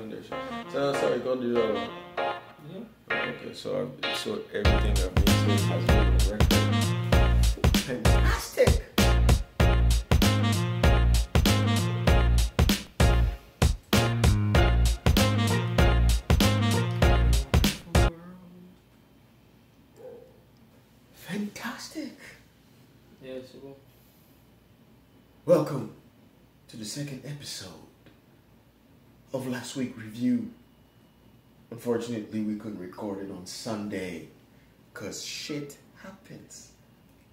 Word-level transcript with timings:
doing 0.00 0.10
that 0.10 0.24
shit. 0.24 0.34
Ça, 0.72 0.94
ça 0.94 1.08
record 1.08 1.36
déjà 1.36 1.58
là. 1.58 1.80
Yeah. 2.68 2.84
Okay, 3.10 3.54
so, 3.54 3.88
I, 4.02 4.14
so 4.14 4.38
everything 4.54 4.92
I've 4.92 5.14
been 5.14 5.26
saying 5.26 5.58
has 5.68 5.84
been 5.86 5.98
on 5.98 6.16
record. 6.30 6.44
Fantastic! 7.76 8.82
Fantastic! 21.14 22.16
Yeah, 23.22 23.34
c'est 23.50 23.60
bon. 23.60 23.74
Welcome 25.44 25.94
to 26.68 26.76
the 26.76 26.84
second 26.84 27.22
episode 27.24 27.68
of 29.32 29.46
last 29.48 29.76
week 29.76 29.96
review. 29.96 30.50
Unfortunately, 31.70 32.40
we 32.42 32.56
couldn't 32.56 32.80
record 32.80 33.24
it 33.24 33.30
on 33.30 33.46
Sunday 33.46 34.28
because 34.92 35.22
shit 35.24 35.76
happens. 36.02 36.72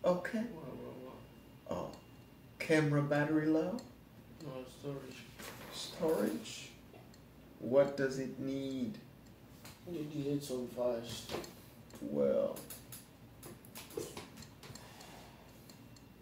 Okay? 0.05 0.37
Ouais, 0.37 0.43
ouais, 0.43 1.05
ouais. 1.05 1.71
Oh, 1.71 1.89
camera 2.59 3.01
battery 3.01 3.47
low, 3.47 3.77
Non, 4.43 4.63
storage. 4.79 5.23
storage. 5.73 6.69
What 7.59 7.97
does 7.97 8.19
it 8.19 8.39
need? 8.39 8.97
You 9.91 10.03
did 10.03 10.43
some 10.43 10.67
fast. 10.67 11.31
Well, 12.01 12.57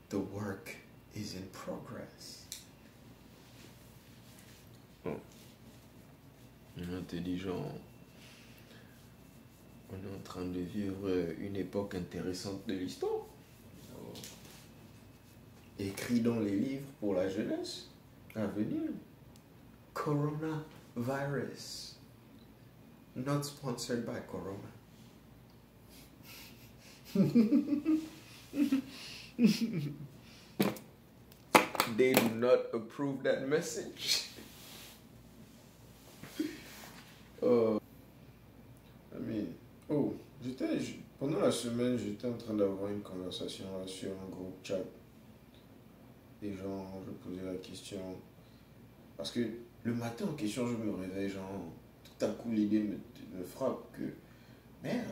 the 0.09 0.20
work 0.20 0.73
is 1.14 1.34
in 1.36 1.44
progress. 1.52 2.45
Hmm. 5.03 5.16
Oh. 6.78 6.82
Intelligent. 6.96 7.72
On 9.90 9.96
est 9.96 10.16
en 10.16 10.20
train 10.23 10.45
de 10.45 10.59
vivre 10.59 11.09
une 11.40 11.56
époque 11.56 11.95
intéressante 11.95 12.67
de 12.67 12.73
l'histoire. 12.73 13.26
Écrit 15.78 16.22
dans 16.22 16.40
les 16.40 16.58
livres 16.58 16.88
pour 17.00 17.14
la 17.14 17.30
jeunesse 17.30 17.90
à 18.36 18.48
venir. 18.48 18.90
Coronavirus. 19.94 21.98
Not 23.16 23.44
sponsored 23.44 24.06
by 24.06 24.20
Corona. 24.30 24.58
They 31.98 32.14
do 32.14 32.30
not 32.30 32.73
approve 32.73 33.23
that 33.23 33.48
message. 33.48 34.25
Euh, 37.46 37.78
I 39.14 39.22
mean, 39.22 39.46
oh, 39.90 40.16
j'étais, 40.44 40.66
pendant 41.20 41.40
la 41.40 41.52
semaine, 41.52 41.98
j'étais 41.98 42.28
en 42.28 42.34
train 42.34 42.56
d'avoir 42.56 42.90
une 42.90 43.02
conversation 43.02 43.66
sur 43.86 44.10
un 44.10 44.30
groupe 44.32 44.58
chat. 44.64 44.80
Et 46.42 46.54
genre, 46.54 47.02
je 47.06 47.12
posais 47.12 47.46
la 47.46 47.58
question. 47.58 48.00
Parce 49.16 49.32
que 49.32 49.42
le 49.84 49.94
matin 49.94 50.26
en 50.26 50.34
question, 50.34 50.68
je 50.68 50.76
me 50.76 50.92
réveille, 50.96 51.30
genre, 51.30 51.62
tout 52.04 52.26
à 52.26 52.30
coup, 52.30 52.52
l'idée 52.52 52.80
me, 52.80 52.98
me 53.38 53.44
frappe 53.44 53.92
que, 53.94 54.04
merde, 54.84 55.06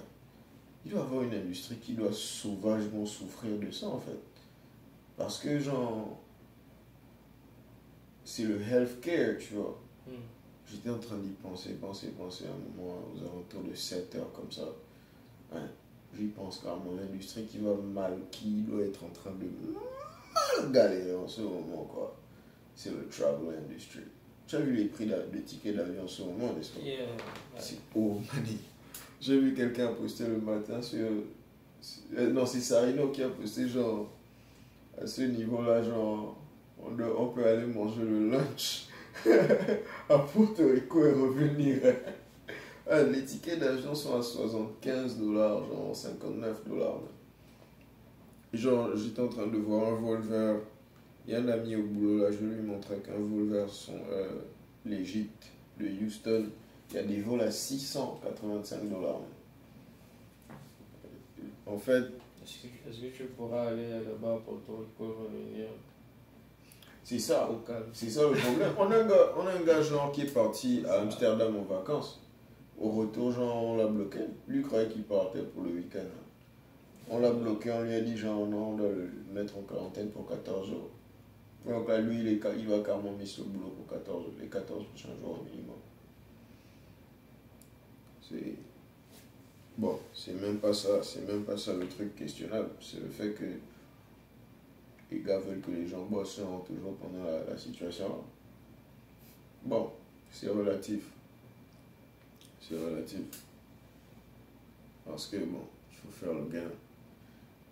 il 0.85 0.91
doit 0.91 1.01
y 1.01 1.03
avoir 1.03 1.23
une 1.23 1.35
industrie 1.35 1.77
qui 1.77 1.93
doit 1.93 2.11
sauvagement 2.11 3.05
souffrir 3.05 3.57
de 3.59 3.71
ça, 3.71 3.87
en 3.87 3.99
fait. 3.99 4.19
Parce 5.15 5.39
que, 5.39 5.59
genre, 5.59 6.19
c'est 8.25 8.43
le 8.43 8.59
healthcare, 8.59 9.37
tu 9.37 9.53
vois. 9.53 9.79
Hmm. 10.07 10.42
J'étais 10.71 10.89
en 10.89 10.97
train 10.99 11.17
d'y 11.17 11.29
penser, 11.41 11.71
penser, 11.73 12.07
penser 12.17 12.45
à 12.45 12.49
un 12.49 12.81
moment 12.83 12.97
aux 13.13 13.19
alentours 13.19 13.63
de 13.69 13.75
7 13.75 14.15
heures 14.15 14.31
comme 14.33 14.51
ça. 14.51 14.63
Ouais, 15.53 15.59
J'y 16.17 16.25
pense 16.27 16.59
carrément. 16.59 16.91
L'industrie 16.99 17.43
qui 17.45 17.59
va 17.59 17.73
mal, 17.75 18.17
qui 18.31 18.61
doit 18.61 18.83
être 18.83 19.03
en 19.03 19.09
train 19.09 19.31
de 19.31 19.45
mal 19.73 20.71
galérer 20.71 21.15
en 21.15 21.27
ce 21.27 21.41
moment, 21.41 21.87
quoi. 21.91 22.15
C'est 22.75 22.89
le 22.91 23.07
travel 23.07 23.55
industry. 23.69 23.99
Tu 24.47 24.55
as 24.55 24.59
vu 24.61 24.73
les 24.75 24.85
prix 24.85 25.05
des 25.31 25.41
tickets 25.41 25.75
d'avion 25.75 26.03
en 26.03 26.07
ce 26.07 26.23
moment, 26.23 26.53
n'est-ce 26.53 26.71
pas? 26.71 26.81
Yeah. 26.85 27.01
ouais. 27.01 27.07
C'est 27.59 27.77
oh 27.95 28.19
mani. 28.33 28.57
J'ai 29.21 29.39
vu 29.39 29.53
quelqu'un 29.53 29.93
poster 29.93 30.27
le 30.27 30.37
matin 30.37 30.81
sur. 30.81 31.05
euh, 32.17 32.31
non, 32.31 32.45
c'est 32.45 32.59
Sarino 32.61 33.09
qui 33.09 33.21
a 33.23 33.29
posté 33.29 33.67
genre. 33.67 34.09
À 34.99 35.05
ce 35.07 35.21
niveau-là, 35.23 35.81
genre. 35.83 36.35
On, 36.83 36.91
doit- 36.91 37.19
on 37.19 37.29
peut 37.29 37.45
aller 37.45 37.65
manger 37.67 38.01
le 38.03 38.29
lunch 38.31 38.87
à 40.09 40.19
Porto 40.19 40.67
Rico 40.67 41.05
et 41.05 41.11
revenir. 41.11 41.79
Les 42.89 43.23
tickets 43.23 43.59
d'avion 43.59 43.95
sont 43.95 44.19
à 44.19 44.21
75 44.21 45.17
dollars, 45.17 45.65
genre 45.65 45.95
59 45.95 46.67
dollars. 46.67 47.01
Genre, 48.53 48.95
j'étais 48.95 49.21
en 49.21 49.29
train 49.29 49.47
de 49.47 49.57
voir 49.57 49.93
un 49.93 49.95
vol 49.95 50.21
vers. 50.21 50.57
Il 51.25 51.33
y 51.33 51.35
a 51.35 51.39
un 51.39 51.47
ami 51.47 51.75
au 51.75 51.83
boulot 51.83 52.23
là, 52.23 52.31
je 52.31 52.45
lui 52.45 52.61
montrais 52.61 52.97
qu'un 52.97 53.13
vol 53.13 53.47
vers 53.49 53.69
son, 53.69 53.93
euh, 54.11 54.27
de 54.85 56.05
Houston. 56.05 56.47
Il 56.91 56.95
y 56.95 56.99
a 56.99 57.03
des 57.03 57.21
vols 57.21 57.41
à 57.41 57.49
685 57.49 58.89
dollars. 58.89 59.21
En 61.65 61.77
fait, 61.77 62.03
Est-ce 62.43 63.01
que, 63.01 63.07
que 63.07 63.17
tu 63.17 63.23
pourras 63.37 63.69
aller 63.69 63.89
là-bas 63.89 64.41
pour 64.45 64.59
Porto 64.59 64.83
Rico 64.83 65.15
revenir 65.23 65.67
c'est 67.03 67.19
ça. 67.19 67.49
C'est 67.91 68.09
ça 68.09 68.21
le 68.23 68.35
problème. 68.35 68.71
On 68.79 68.89
a 68.89 68.97
un 68.97 69.07
gars, 69.07 69.33
on 69.37 69.45
a 69.45 69.51
un 69.51 69.61
gars 69.61 69.81
genre 69.81 70.11
qui 70.11 70.21
est 70.21 70.33
parti 70.33 70.83
à 70.87 71.01
Amsterdam 71.01 71.55
en 71.57 71.75
vacances. 71.75 72.21
Au 72.79 72.89
retour, 72.89 73.31
genre, 73.31 73.63
on 73.63 73.77
l'a 73.77 73.87
bloqué. 73.87 74.19
Lui 74.47 74.63
croyait 74.63 74.87
qu'il 74.87 75.03
partait 75.03 75.43
pour 75.43 75.63
le 75.63 75.71
week-end. 75.71 75.99
On 77.09 77.19
l'a 77.19 77.31
bloqué, 77.31 77.71
on 77.71 77.83
lui 77.83 77.93
a 77.93 78.01
dit 78.01 78.17
genre 78.17 78.47
non, 78.47 78.69
on 78.69 78.75
doit 78.77 78.89
le 78.89 79.11
mettre 79.33 79.57
en 79.57 79.61
quarantaine 79.61 80.09
pour 80.09 80.27
14 80.27 80.69
jours. 80.69 80.89
Donc 81.67 81.87
là, 81.87 81.99
lui, 81.99 82.19
il, 82.19 82.27
est, 82.27 82.41
il 82.57 82.67
va 82.67 82.79
carrément 82.79 83.11
mettre 83.11 83.39
le 83.39 83.45
boulot 83.45 83.69
pour 83.69 83.97
14, 83.97 84.25
les 84.39 84.47
14 84.47 84.85
prochains 84.85 85.15
jours 85.21 85.39
au 85.41 85.43
minimum. 85.43 85.75
C'est. 88.21 88.55
Bon, 89.77 89.99
c'est 90.13 90.39
même 90.39 90.57
pas 90.57 90.73
ça, 90.73 91.01
c'est 91.01 91.27
même 91.27 91.43
pas 91.43 91.57
ça 91.57 91.73
le 91.73 91.87
truc 91.87 92.15
questionnable. 92.15 92.69
C'est 92.79 93.01
le 93.01 93.09
fait 93.09 93.31
que 93.31 93.45
les 95.13 95.21
gars 95.21 95.39
veulent 95.39 95.61
que 95.61 95.71
les 95.71 95.87
gens 95.87 96.05
bossent 96.05 96.41
toujours 96.65 96.95
pendant 96.97 97.23
la, 97.23 97.57
situation. 97.57 98.23
Bon, 99.63 99.91
c'est 100.31 100.49
relatif. 100.49 101.03
C'est 102.59 102.75
relatif. 102.75 103.21
Parce 105.05 105.27
que 105.27 105.37
bon, 105.37 105.61
il 105.91 105.97
faut 105.97 106.11
faire 106.11 106.33
le 106.33 106.45
gain. 106.45 106.71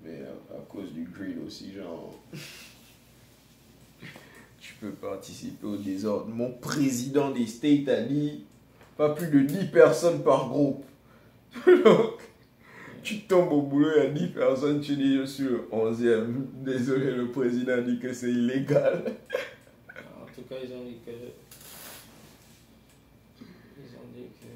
Mais 0.03 0.21
à, 0.21 0.55
à 0.55 0.59
cause 0.69 0.91
du 0.93 1.03
greed 1.05 1.37
aussi, 1.45 1.73
genre. 1.73 2.13
tu 4.59 4.75
peux 4.75 4.91
participer 4.91 5.65
au 5.65 5.77
désordre. 5.77 6.27
Mon 6.27 6.51
président 6.51 7.31
des 7.31 7.47
States 7.47 7.87
a 7.87 8.01
dit 8.01 8.45
pas 8.95 9.09
plus 9.09 9.27
de 9.27 9.39
10 9.41 9.71
personnes 9.71 10.23
par 10.23 10.49
groupe. 10.49 10.83
Tombes 13.31 13.53
au 13.53 13.61
boulot, 13.61 13.87
il 13.95 14.03
y 14.03 14.05
a 14.07 14.09
10 14.09 14.27
personnes, 14.27 14.81
tu 14.81 14.97
dis 14.97 15.15
je 15.15 15.23
suis 15.23 15.45
le 15.45 15.69
11e. 15.71 16.47
Désolé, 16.65 17.11
le 17.11 17.31
président 17.31 17.81
dit 17.81 17.97
que 17.97 18.11
c'est 18.11 18.29
illégal. 18.29 19.05
En 20.21 20.25
tout 20.35 20.41
cas, 20.49 20.55
ils 20.61 20.73
ont 20.73 20.83
dit 20.83 20.97
que. 21.05 21.11
Ils 23.39 23.95
ont 23.95 24.09
dit 24.13 24.25
que. 24.41 24.47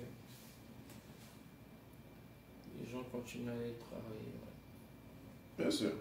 Les 2.84 2.92
gens 2.92 3.04
continuent 3.10 3.48
à 3.48 3.52
aller 3.54 3.76
travailler. 3.80 4.34
ouais. 4.44 5.58
Bien 5.58 5.72
sûr, 5.72 5.94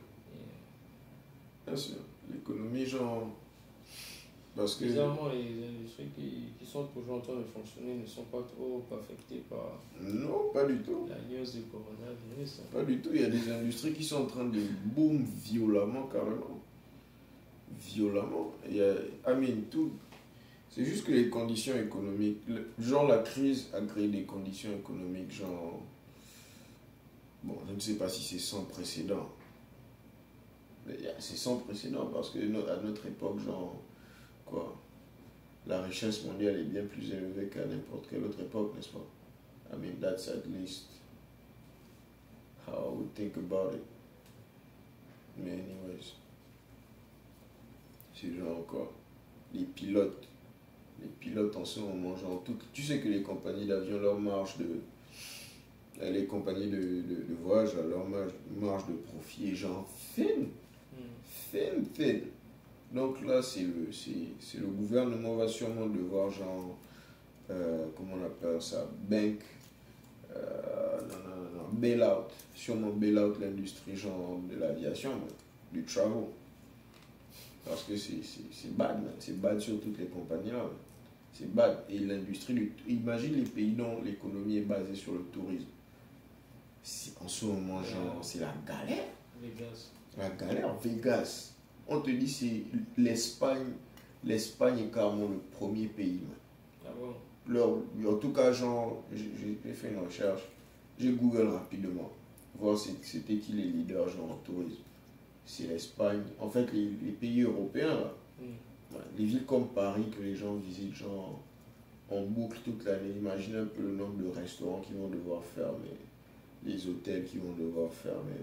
bien 1.64 1.76
sûr. 1.76 1.98
L'économie, 2.28 2.86
genre. 2.86 3.28
Parce 4.56 4.76
que. 4.76 4.84
Bizarrement, 4.84 5.28
les 5.30 5.66
industries 5.66 6.06
qui, 6.16 6.30
qui 6.58 6.64
sont 6.70 6.84
toujours 6.86 7.16
en 7.16 7.20
train 7.20 7.34
de 7.36 7.42
fonctionner 7.44 7.94
ne 7.94 8.06
sont 8.06 8.22
pas 8.24 8.42
trop 8.42 8.84
affectées 8.92 9.42
par 9.50 9.80
Non, 10.00 10.50
pas 10.52 10.64
du 10.64 10.78
tout. 10.82 11.06
la 11.08 11.16
news 11.16 11.44
du 11.44 11.62
coronavirus. 11.62 12.60
hein. 12.60 12.66
Pas 12.72 12.84
du 12.84 12.98
tout. 13.00 13.10
Il 13.12 13.20
y 13.20 13.24
a 13.24 13.30
des 13.30 13.50
industries 13.50 13.92
qui 13.92 14.04
sont 14.04 14.22
en 14.22 14.26
train 14.26 14.44
de 14.44 14.60
boom 14.84 15.24
violemment, 15.42 16.06
carrément. 16.06 16.60
Violemment. 17.80 18.52
Il 18.68 18.76
y 18.76 18.80
a. 18.82 18.92
I 19.26 19.34
mean, 19.36 19.62
tout. 19.70 19.90
C'est 20.70 20.84
juste 20.84 21.04
que 21.04 21.12
les 21.12 21.28
conditions 21.28 21.76
économiques. 21.76 22.38
Genre, 22.78 23.06
la 23.08 23.18
crise 23.18 23.68
a 23.72 23.80
créé 23.80 24.08
des 24.08 24.22
conditions 24.22 24.70
économiques, 24.72 25.32
genre. 25.32 25.80
Bon, 27.42 27.56
je 27.68 27.74
ne 27.74 27.80
sais 27.80 27.94
pas 27.94 28.08
si 28.08 28.22
c'est 28.22 28.38
sans 28.38 28.64
précédent. 28.64 29.28
Mais 30.86 30.96
c'est 31.18 31.36
sans 31.36 31.56
précédent 31.56 32.06
parce 32.12 32.30
que 32.30 32.38
à 32.38 32.82
notre 32.82 33.06
époque, 33.06 33.40
genre. 33.40 33.76
La 35.66 35.80
richesse 35.82 36.24
mondiale 36.24 36.60
est 36.60 36.64
bien 36.64 36.84
plus 36.84 37.10
élevée 37.10 37.46
qu'à 37.48 37.64
n'importe 37.64 38.06
quelle 38.10 38.22
autre 38.24 38.40
époque, 38.40 38.74
n'est-ce 38.76 38.90
pas? 38.90 39.06
I 39.72 39.76
mean, 39.80 39.94
that's 40.00 40.28
at 40.28 40.44
least 40.46 40.84
how 42.66 42.72
I 42.74 42.88
would 42.96 43.14
think 43.14 43.36
about 43.36 43.74
it. 43.74 43.82
Mais 45.38 45.52
anyways. 45.52 46.12
C'est 48.14 48.34
genre 48.36 48.64
quoi? 48.66 48.92
Les 49.54 49.64
pilotes 49.64 50.28
les 51.00 51.08
pilotes 51.18 51.56
en 51.56 51.64
ce 51.64 51.80
moment, 51.80 52.16
genre, 52.16 52.42
tout, 52.44 52.56
tu 52.72 52.80
sais 52.82 53.00
que 53.00 53.08
les 53.08 53.22
compagnies 53.22 53.66
d'avion, 53.66 53.98
leur 54.00 54.18
marge 54.18 54.56
de. 54.58 54.66
euh, 56.00 56.10
Les 56.10 56.24
compagnies 56.26 56.70
de, 56.70 56.76
de, 56.78 57.24
de 57.28 57.34
voyage, 57.42 57.74
leur 57.74 58.06
marge, 58.06 58.32
marge 58.60 58.86
de 58.86 58.92
profit 58.94 59.50
est 59.50 59.54
genre 59.54 59.86
fine. 60.14 60.46
Thin, 61.50 61.82
thin. 61.94 62.20
Donc 62.94 63.20
là, 63.22 63.42
c'est 63.42 63.62
le, 63.62 63.88
c'est, 63.92 64.10
c'est 64.38 64.58
le 64.58 64.68
gouvernement 64.68 65.34
va 65.34 65.48
sûrement 65.48 65.86
devoir, 65.86 66.30
genre, 66.30 66.78
euh, 67.50 67.86
comment 67.96 68.14
on 68.22 68.24
appelle 68.24 68.62
ça, 68.62 68.88
bank, 69.10 69.40
euh, 70.34 71.00
non, 71.00 71.16
non, 71.28 71.62
non, 71.62 71.68
bail 71.72 72.00
out, 72.02 72.30
sûrement 72.54 72.90
bail 72.90 73.18
out 73.18 73.36
l'industrie, 73.40 73.96
genre, 73.96 74.38
de 74.48 74.60
l'aviation, 74.60 75.10
du 75.72 75.82
travel. 75.82 76.24
Parce 77.64 77.82
que 77.82 77.96
c'est, 77.96 78.22
c'est, 78.22 78.44
c'est 78.52 78.76
bad. 78.76 79.02
C'est 79.18 79.40
bad 79.40 79.58
sur 79.58 79.80
toutes 79.80 79.98
les 79.98 80.06
compagnies 80.06 80.50
là. 80.50 80.70
C'est 81.32 81.52
bad. 81.52 81.78
Et 81.88 81.98
l'industrie, 81.98 82.54
du, 82.54 82.72
imagine 82.86 83.34
les 83.34 83.42
pays 83.48 83.72
dont 83.72 84.02
l'économie 84.04 84.58
est 84.58 84.62
basée 84.62 84.94
sur 84.94 85.14
le 85.14 85.22
tourisme. 85.32 85.66
En 87.24 87.26
ce 87.26 87.46
moment, 87.46 87.82
genre, 87.82 88.18
c'est 88.22 88.40
la 88.40 88.54
galère. 88.66 89.04
Vegas. 89.42 89.90
La 90.16 90.28
galère, 90.30 90.74
Vegas. 90.78 91.53
On 91.88 92.00
te 92.00 92.10
dit 92.10 92.28
c'est 92.28 92.62
l'Espagne. 92.96 93.72
L'Espagne 94.24 94.78
est 94.78 94.92
carrément 94.94 95.28
le 95.28 95.38
premier 95.52 95.86
pays. 95.86 96.20
Ah 96.86 96.90
bon? 96.98 97.14
Leur- 97.46 97.76
en 98.06 98.16
tout 98.16 98.32
cas, 98.32 98.52
j'ai 98.52 99.72
fait 99.74 99.90
une 99.90 99.98
recherche. 100.04 100.42
J'ai 100.98 101.12
Google 101.12 101.48
rapidement. 101.48 102.10
Voir 102.58 102.78
c'était 102.78 103.36
qui 103.36 103.52
les 103.52 103.64
leaders 103.64 104.08
genre 104.08 104.30
en 104.30 104.36
tourisme. 104.36 104.80
C'est 105.44 105.66
l'Espagne. 105.66 106.22
En 106.40 106.48
fait, 106.48 106.72
les, 106.72 106.84
les 107.04 107.12
pays 107.12 107.42
européens, 107.42 107.94
là, 107.94 108.14
Hmm. 108.40 108.96
les 109.16 109.24
villes 109.26 109.44
comme 109.44 109.68
Paris 109.68 110.06
que 110.16 110.22
les 110.22 110.34
gens 110.34 110.54
visitent 110.56 110.94
genre 110.96 111.38
en 112.10 112.22
boucle 112.22 112.58
toute 112.64 112.84
l'année. 112.84 113.10
Imagine 113.16 113.56
un 113.56 113.64
peu 113.66 113.82
le 113.82 113.92
nombre 113.92 114.16
de 114.22 114.28
restaurants 114.28 114.80
qui 114.80 114.92
vont 114.92 115.06
devoir 115.08 115.40
fermer, 115.44 115.96
les 116.64 116.86
hôtels 116.88 117.24
qui 117.24 117.38
vont 117.38 117.52
devoir 117.52 117.92
fermer. 117.92 118.40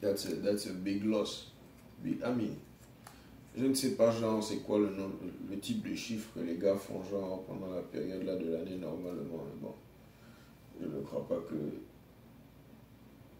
That's 0.00 0.26
a, 0.26 0.36
that's 0.42 0.66
a 0.66 0.72
big 0.72 1.04
loss. 1.04 1.50
Big- 2.04 2.20
I 2.22 2.28
mean, 2.32 2.54
je 3.56 3.64
ne 3.66 3.74
sais 3.74 3.92
pas 3.96 4.10
genre 4.12 4.42
c'est 4.42 4.58
quoi 4.58 4.78
le 4.78 4.90
le 5.50 5.58
type 5.58 5.88
de 5.88 5.94
chiffre 5.94 6.28
que 6.34 6.40
les 6.40 6.56
gars 6.58 6.76
font 6.76 7.02
genre 7.04 7.44
pendant 7.44 7.70
la 7.74 7.82
période 7.82 8.22
là 8.24 8.36
de 8.36 8.50
l'année 8.52 8.76
normalement. 8.76 9.44
Mais 9.54 9.60
bon, 9.62 9.74
je 10.80 10.86
ne 10.86 11.02
crois 11.02 11.26
pas 11.26 11.36
que 11.48 11.54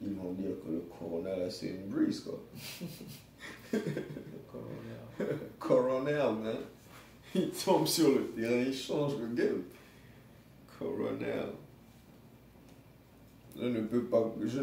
ils 0.02 0.14
vont 0.14 0.32
dire 0.32 0.50
que 0.64 0.70
le 0.72 0.80
corona 0.98 1.36
là 1.36 1.50
c'est 1.50 1.68
une 1.68 1.88
brise 1.88 2.20
quoi. 2.20 2.40
Le 3.72 3.80
corona. 4.50 5.34
Coronel, 5.58 6.34
man. 6.42 6.56
Il 7.34 7.50
tombe 7.50 7.86
sur 7.86 8.10
le 8.14 8.26
terrain, 8.30 8.62
il 8.66 8.72
change 8.74 9.16
le 9.18 9.34
game. 9.34 9.62
Coronel. 10.78 11.48
Je 13.56 13.64
ne 13.66 13.80
peux 13.82 14.04
pas. 14.04 14.32
Je, 14.44 14.60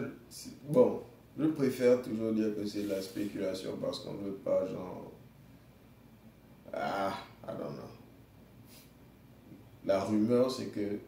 bon, 0.69 1.01
je 1.37 1.45
préfère 1.45 2.01
toujours 2.01 2.33
dire 2.33 2.55
que 2.55 2.65
c'est 2.65 2.83
de 2.83 2.89
la 2.89 3.01
spéculation 3.01 3.77
parce 3.81 3.99
qu'on 3.99 4.13
ne 4.13 4.25
veut 4.25 4.39
pas, 4.43 4.67
genre. 4.67 5.11
Ah, 6.73 7.13
I 7.43 7.47
don't 7.47 7.73
know. 7.73 7.83
La 9.85 10.03
rumeur, 10.03 10.51
c'est 10.51 10.67
que 10.67 10.99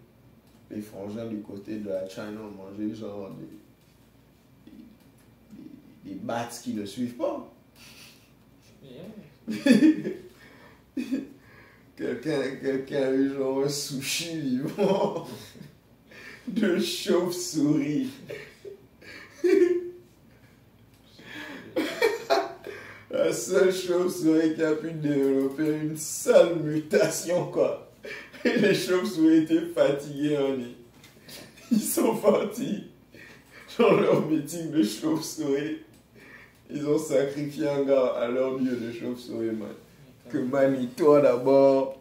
les 0.71 0.81
frangins 0.81 1.27
du 1.27 1.41
côté 1.41 1.77
de 1.77 1.89
la 1.89 2.07
China 2.07 2.41
ont 2.41 2.51
mangé, 2.51 2.95
genre, 2.95 3.31
des, 3.31 4.71
des, 4.71 6.13
des 6.13 6.19
bats 6.19 6.49
qui 6.61 6.73
ne 6.73 6.85
suivent 6.85 7.15
pas. 7.15 7.49
Yeah. 8.83 9.05
Quelqu'un 11.95 12.55
quelqu'un 12.59 13.03
a 13.03 13.11
eu 13.11 13.29
genre 13.35 13.63
un 13.63 13.69
sushi 13.69 14.39
vivant 14.39 15.27
de 16.47 16.79
chauve-souris. 16.79 18.09
La 23.11 23.22
seule 23.33 23.73
chauve-souris 23.73 24.55
qui 24.55 24.63
a 24.63 24.73
pu 24.73 24.91
développer 24.91 25.77
une 25.81 25.97
sale 25.97 26.55
mutation, 26.55 27.47
quoi. 27.47 27.91
Et 28.45 28.57
les 28.57 28.73
chauves-souris 28.73 29.43
étaient 29.43 29.67
fatigués, 29.73 30.37
on 30.37 30.57
dit. 30.57 30.75
Ils 31.71 31.81
sont 31.81 32.15
partis 32.15 32.85
dans 33.79 33.99
leur 33.99 34.25
meeting 34.27 34.71
de 34.71 34.83
chauve-souris. 34.83 35.79
Ils 36.69 36.87
ont 36.87 36.97
sacrifié 36.97 37.67
un 37.67 37.83
gars 37.83 38.13
à 38.17 38.27
leur 38.27 38.59
dieu 38.59 38.75
de 38.75 38.91
chauve-souris, 38.91 39.51
man. 39.51 39.69
Que 40.29 40.37
mani, 40.37 40.87
toi 40.87 41.21
d'abord, 41.21 41.99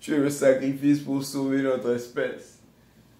tu 0.00 0.14
es 0.14 0.18
le 0.18 0.30
sacrifice 0.30 1.00
pour 1.00 1.22
sauver 1.22 1.62
notre 1.62 1.94
espèce. 1.94 2.58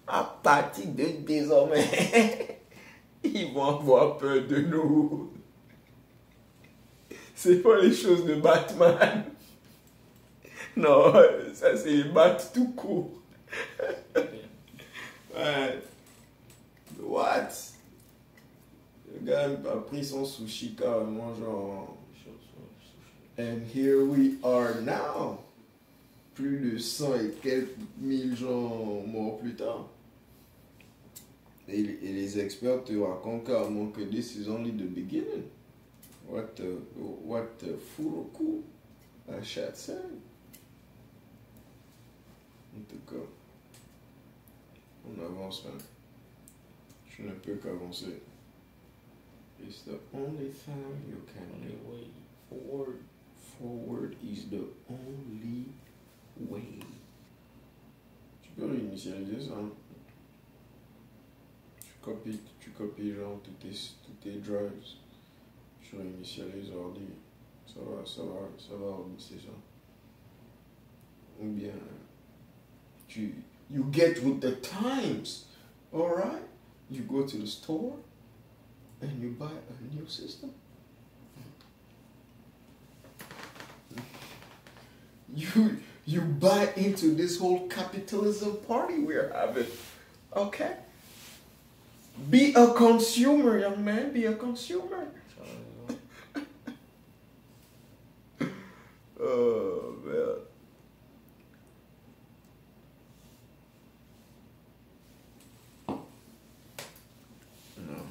À 0.07 0.39
partir 0.41 0.85
de 0.87 1.25
désormais, 1.25 1.85
ils 3.23 3.53
vont 3.53 3.65
avoir 3.65 4.17
peur 4.17 4.47
de 4.47 4.57
nous. 4.57 5.31
C'est 7.37 7.61
pas 7.61 7.79
les 7.79 7.93
choses 7.93 8.25
de 8.25 8.33
Batman. 8.33 9.23
Non, 10.75 11.13
ça 11.53 11.77
c'est 11.77 12.05
Bat 12.05 12.37
tout 12.51 12.69
court. 12.69 13.11
Ouais. 15.35 15.79
What? 16.99 17.49
Le 19.13 19.23
gars 19.23 19.51
a 19.71 19.77
pris 19.81 20.03
son 20.03 20.25
sushi 20.25 20.73
carrément 20.73 21.35
genre. 21.35 21.95
And 23.37 23.61
here 23.71 24.03
we 24.03 24.39
are 24.43 24.81
now. 24.81 25.37
Plus 26.33 26.71
de 26.71 26.77
100 26.79 27.15
et 27.17 27.31
quelques 27.43 27.77
mille 27.99 28.35
gens 28.35 29.03
morts 29.05 29.37
plus 29.37 29.53
tard. 29.53 29.87
Et, 31.67 31.81
et 31.81 32.13
les 32.13 32.39
experts 32.39 32.83
te 32.83 32.93
racontent 32.93 33.45
carrément 33.45 33.91
que 33.91 34.01
this 34.01 34.35
is 34.37 34.49
only 34.49 34.71
the 34.71 34.89
beginning. 34.89 35.43
What 36.27 36.55
the, 36.57 36.63
what 36.95 37.57
the 37.59 37.77
Furoku 37.95 38.61
said. 39.43 39.99
En 42.75 42.83
tout 42.87 43.05
cas, 43.07 43.25
on 45.07 45.19
avance, 45.23 45.63
man. 45.65 45.79
Je 47.09 47.23
ne 47.23 47.31
peux 47.31 47.55
qu'avancer. 47.55 48.21
It's 49.59 49.81
the 49.83 49.97
only 50.13 50.49
thing 50.51 51.01
you 51.09 51.23
can 51.33 51.47
On 51.55 51.61
do. 51.61 51.73
est 51.73 51.89
way 51.89 52.07
forward. 52.49 52.99
Forward 53.59 54.15
is 54.23 54.45
the 54.51 54.63
only 54.89 55.65
way. 56.39 56.79
Tu 58.43 58.49
peux 58.55 58.65
réinitialiser 58.67 59.47
ça. 59.47 59.53
hein? 59.57 59.71
Tu 61.79 61.93
copies, 62.01 62.39
tu 62.59 62.69
copies 62.71 63.13
genre 63.13 63.39
tous 63.43 63.51
tes, 63.59 63.73
tous 64.05 64.13
tes 64.21 64.37
drives. 64.39 64.97
Tu 65.87 65.95
réinitialises 65.95 66.71
ordi. 66.71 67.05
Ça 67.65 67.79
va, 67.79 68.05
ça 68.05 68.21
va, 68.23 68.49
ça 68.57 68.75
va 68.75 68.95
remixer 68.95 69.35
ça. 69.35 69.51
Ou 71.39 71.47
bien 71.51 71.73
tu 73.07 73.35
you 73.69 73.87
get 73.91 74.23
with 74.23 74.41
the 74.41 74.55
times. 74.55 75.45
Alright? 75.93 76.43
You 76.89 77.01
go 77.01 77.23
to 77.23 77.37
the 77.37 77.47
store 77.47 77.95
and 79.01 79.21
you 79.21 79.29
buy 79.29 79.51
a 79.51 79.95
new 79.95 80.07
system. 80.07 80.51
you 85.35 85.77
you 86.05 86.21
buy 86.21 86.69
into 86.75 87.13
this 87.13 87.37
whole 87.39 87.67
capitalism 87.67 88.57
party 88.67 88.99
we're 88.99 89.31
having. 89.33 89.67
Okay? 90.35 90.75
Be 92.29 92.53
a 92.55 92.73
consumer, 92.73 93.59
young 93.59 93.83
man. 93.83 94.11
Be 94.11 94.25
a 94.25 94.33
consumer. 94.33 95.07
Oh 99.29 99.95
man. 100.05 100.37
Non. 107.77 108.05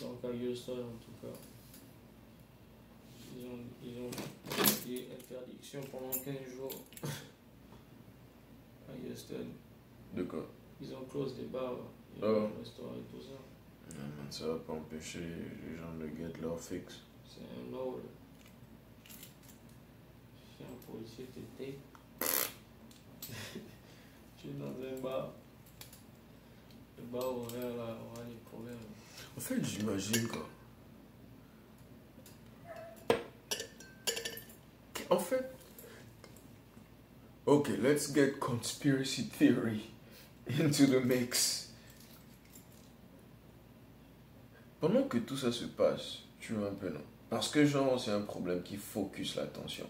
Donc 0.00 0.24
à 0.24 0.28
Houston, 0.28 0.72
en 0.72 0.98
tout 1.04 1.12
cas, 1.22 1.38
ils 3.36 3.46
ont, 3.46 3.58
ils 3.82 3.98
ont 4.00 4.10
des 4.86 5.06
interdictions 5.12 5.80
pendant 5.90 6.10
15 6.10 6.34
jours. 6.56 6.70
à 8.88 8.92
Houston, 9.10 9.46
De 10.14 10.22
quoi? 10.24 10.46
Ils 10.80 10.92
ont 10.94 11.04
close 11.04 11.36
des 11.36 11.44
bars, 11.46 11.76
et 12.16 12.20
Oh. 12.22 12.48
des 12.48 12.58
restaurants 12.60 12.94
et 12.96 13.10
tout 13.16 13.22
ça. 13.22 13.96
Non, 13.96 14.04
man, 14.16 14.30
ça 14.30 14.48
va 14.48 14.56
pas 14.56 14.72
empêcher 14.72 15.20
les 15.20 15.76
gens 15.76 15.94
de 15.98 16.06
get 16.16 16.40
leur 16.40 16.58
fixe. 16.58 17.00
C'est 17.28 17.42
un 17.42 17.72
ordre. 17.74 18.00
Tu. 24.38 24.48
Le 24.48 24.52
on 27.12 27.44
problèmes. 28.44 28.76
En 29.36 29.40
fait, 29.40 29.64
j'imagine 29.64 30.28
quoi. 30.28 30.48
Okay, 37.46 37.76
let's 37.76 38.08
get 38.08 38.40
conspiracy 38.40 39.22
theory 39.22 39.90
into 40.48 40.86
the 40.86 41.00
mix. 41.04 41.72
Pendant 44.80 45.04
que 45.04 45.18
tout 45.18 45.36
ça 45.36 45.52
se 45.52 45.64
passe, 45.66 46.20
tu 46.40 46.54
vois 46.54 46.68
un 46.68 46.74
peu 46.74 46.88
non? 46.90 47.00
Parce 47.30 47.48
que 47.48 47.64
genre 47.64 48.00
c'est 48.00 48.10
un 48.10 48.22
problème 48.22 48.62
qui 48.62 48.76
focus 48.76 49.36
l'attention 49.36 49.86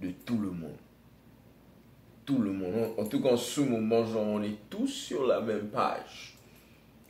de 0.00 0.10
tout 0.24 0.38
le 0.38 0.50
monde. 0.50 0.78
Tout 2.24 2.38
le 2.38 2.52
monde. 2.52 2.90
En 2.98 3.04
tout 3.04 3.20
cas 3.20 3.30
en 3.30 3.36
ce 3.36 3.60
moment, 3.60 4.04
genre 4.04 4.26
on 4.26 4.42
est 4.42 4.58
tous 4.68 4.88
sur 4.88 5.26
la 5.26 5.40
même 5.40 5.68
page. 5.68 6.36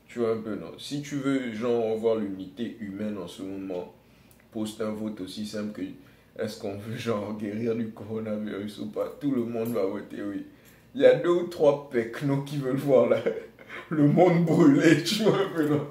Tu 0.09 0.19
vois 0.19 0.33
un 0.33 0.41
peu 0.41 0.57
non? 0.57 0.73
Si 0.79 1.03
tu 1.03 1.17
veux 1.17 1.53
genre 1.53 1.97
voir 1.97 2.17
l'unité 2.17 2.77
humaine 2.81 3.17
en 3.19 3.29
ce 3.29 3.43
moment, 3.43 3.95
poste 4.51 4.81
un 4.81 4.91
vote 4.91 5.21
aussi 5.21 5.47
simple 5.47 5.73
que 5.73 5.83
est-ce 6.43 6.61
qu'on 6.61 6.77
veut 6.77 6.97
genre 6.97 7.37
guérir 7.37 7.77
du 7.77 7.91
coronavirus 7.91 8.79
ou 8.79 8.87
pas? 8.87 9.09
Tout 9.21 9.33
le 9.33 9.45
monde 9.45 9.69
va 9.69 9.85
voter 9.85 10.23
oui. 10.23 10.47
Il 10.95 11.03
y 11.03 11.07
a 11.07 11.15
deux 11.15 11.31
ou 11.31 11.47
trois 11.47 11.89
pecnos 11.91 12.45
qui 12.45 12.57
veulent 12.57 12.77
voir 12.77 13.11
le 13.91 14.09
monde 14.09 14.45
brûler, 14.45 15.05
tu 15.05 15.23
vois 15.23 15.39
un 15.39 15.55
peu 15.55 15.69
non? 15.69 15.87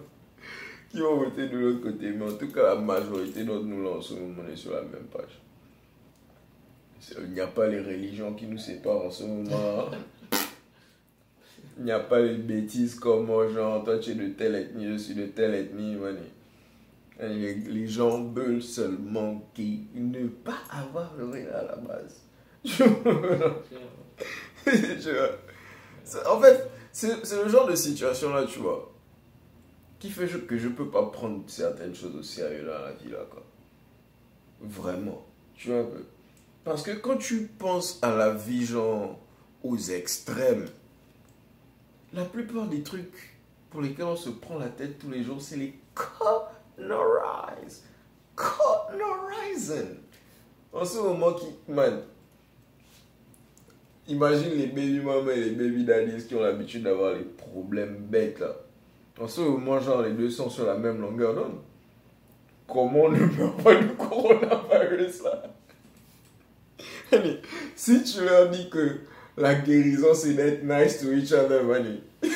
Qui 0.90 1.00
vont 1.00 1.18
voter 1.18 1.48
de 1.48 1.58
l'autre 1.58 1.82
côté. 1.82 2.12
Mais 2.12 2.26
en 2.26 2.34
tout 2.34 2.52
cas, 2.52 2.64
la 2.64 2.76
majorité 2.76 3.44
d'entre 3.44 3.66
nous 3.66 3.84
là 3.84 3.92
en 3.92 4.02
ce 4.02 4.16
moment, 4.16 4.42
on 4.46 4.52
est 4.52 4.56
sur 4.56 4.74
la 4.74 4.82
même 4.82 5.08
page. 5.12 5.40
Il 7.18 7.34
n'y 7.34 7.40
a 7.40 7.48
pas 7.48 7.68
les 7.68 7.80
religions 7.80 8.34
qui 8.34 8.46
nous 8.46 8.58
séparent 8.58 9.06
en 9.06 9.12
ce 9.12 9.24
moment. 9.24 9.90
Il 11.78 11.86
n'y 11.86 11.92
a 11.92 12.00
pas 12.00 12.20
les 12.20 12.36
bêtises 12.36 12.96
comme 12.96 13.30
oh, 13.30 13.50
genre 13.50 13.86
toi 13.86 14.00
tu 14.00 14.12
es 14.12 14.16
de 14.16 14.28
telle 14.30 14.56
ethnie, 14.56 14.92
je 14.92 14.98
suis 14.98 15.16
de 15.16 15.28
telle 15.28 15.56
ethnie. 15.56 15.96
Les, 17.22 17.56
les 17.56 17.88
gens 17.88 18.26
veulent 18.26 18.62
seulement 18.62 19.50
qui 19.54 19.88
ne 19.94 20.28
pas 20.28 20.60
avoir 20.70 21.14
le 21.18 21.26
rien 21.26 21.48
à 21.54 21.64
la 21.64 21.76
base. 21.76 22.22
En 26.26 26.42
fait, 26.42 26.70
c'est 26.92 27.44
le 27.44 27.50
genre 27.50 27.68
de 27.68 27.76
situation 27.76 28.34
là, 28.34 28.46
tu 28.46 28.60
vois, 28.60 28.92
qui 30.00 30.10
fait 30.10 30.28
que 30.28 30.58
je 30.58 30.70
peux 30.70 30.90
pas 30.90 31.06
prendre 31.08 31.44
certaines 31.48 31.94
choses 31.94 32.16
au 32.16 32.24
sérieux 32.24 32.66
dans 32.66 32.86
la 32.86 32.94
vie 32.94 33.10
là, 33.10 33.26
quoi. 33.30 33.44
Vraiment. 34.62 35.26
Tu 35.56 35.70
vois 35.70 35.80
un 35.80 35.86
peu. 35.86 36.04
Parce 36.64 36.84
que 36.84 36.92
quand 36.92 37.18
tu 37.18 37.50
penses 37.58 38.00
à 38.02 38.16
la 38.16 38.32
vie, 38.34 38.66
genre, 38.66 39.20
aux 39.64 39.78
extrêmes, 39.78 40.68
la 42.14 42.26
plupart 42.26 42.68
des 42.68 42.84
trucs 42.84 43.38
pour 43.70 43.82
lesquels 43.82 44.06
on 44.06 44.16
se 44.16 44.30
prend 44.30 44.58
la 44.58 44.70
tête 44.70 45.00
tous 45.00 45.10
les 45.10 45.24
jours, 45.24 45.42
c'est 45.42 45.58
les 45.58 45.80
colorize. 45.94 47.84
Colorizing. 48.36 49.98
En 50.72 50.86
ce 50.86 50.98
moment 51.00 51.34
qui, 51.34 51.48
man, 51.68 52.02
imagine 54.08 54.52
les 54.52 54.68
baby 54.68 55.00
mamas 55.00 55.32
et 55.32 55.50
les 55.50 55.52
baby 55.52 55.84
daddies 55.84 56.26
qui 56.28 56.36
ont 56.36 56.42
l'habitude 56.42 56.84
d'avoir 56.84 57.14
les 57.16 57.24
problèmes 57.24 57.98
bêtes 57.98 58.40
là. 58.40 58.56
En 59.20 59.28
ce 59.28 59.42
moment, 59.42 59.80
genre, 59.80 60.02
les 60.02 60.14
deux 60.14 60.30
sont 60.30 60.50
sur 60.50 60.66
la 60.66 60.76
même 60.76 61.02
longueur 61.02 61.36
d'onde. 61.36 61.60
Comment 62.66 63.10
ne 63.10 63.26
meurt 63.26 63.62
pas 63.62 63.76
du 63.76 63.90
coronavirus 63.96 65.24
là? 65.24 65.44
Si 67.76 68.04
tu 68.04 68.22
leur 68.24 68.50
dis 68.50 68.70
que 68.70 69.00
la 69.38 69.56
guérison 69.56 70.14
c'est 70.14 70.34
d'être 70.34 70.64
nice 70.64 71.00
to 71.00 71.12
each 71.14 71.32
other, 71.32 71.64
Manny. 71.64 72.02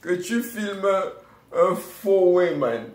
que 0.00 0.14
tu 0.14 0.42
filmes 0.42 0.88
un 1.52 1.74
faux 1.74 2.32
way, 2.32 2.54
man. 2.54 2.86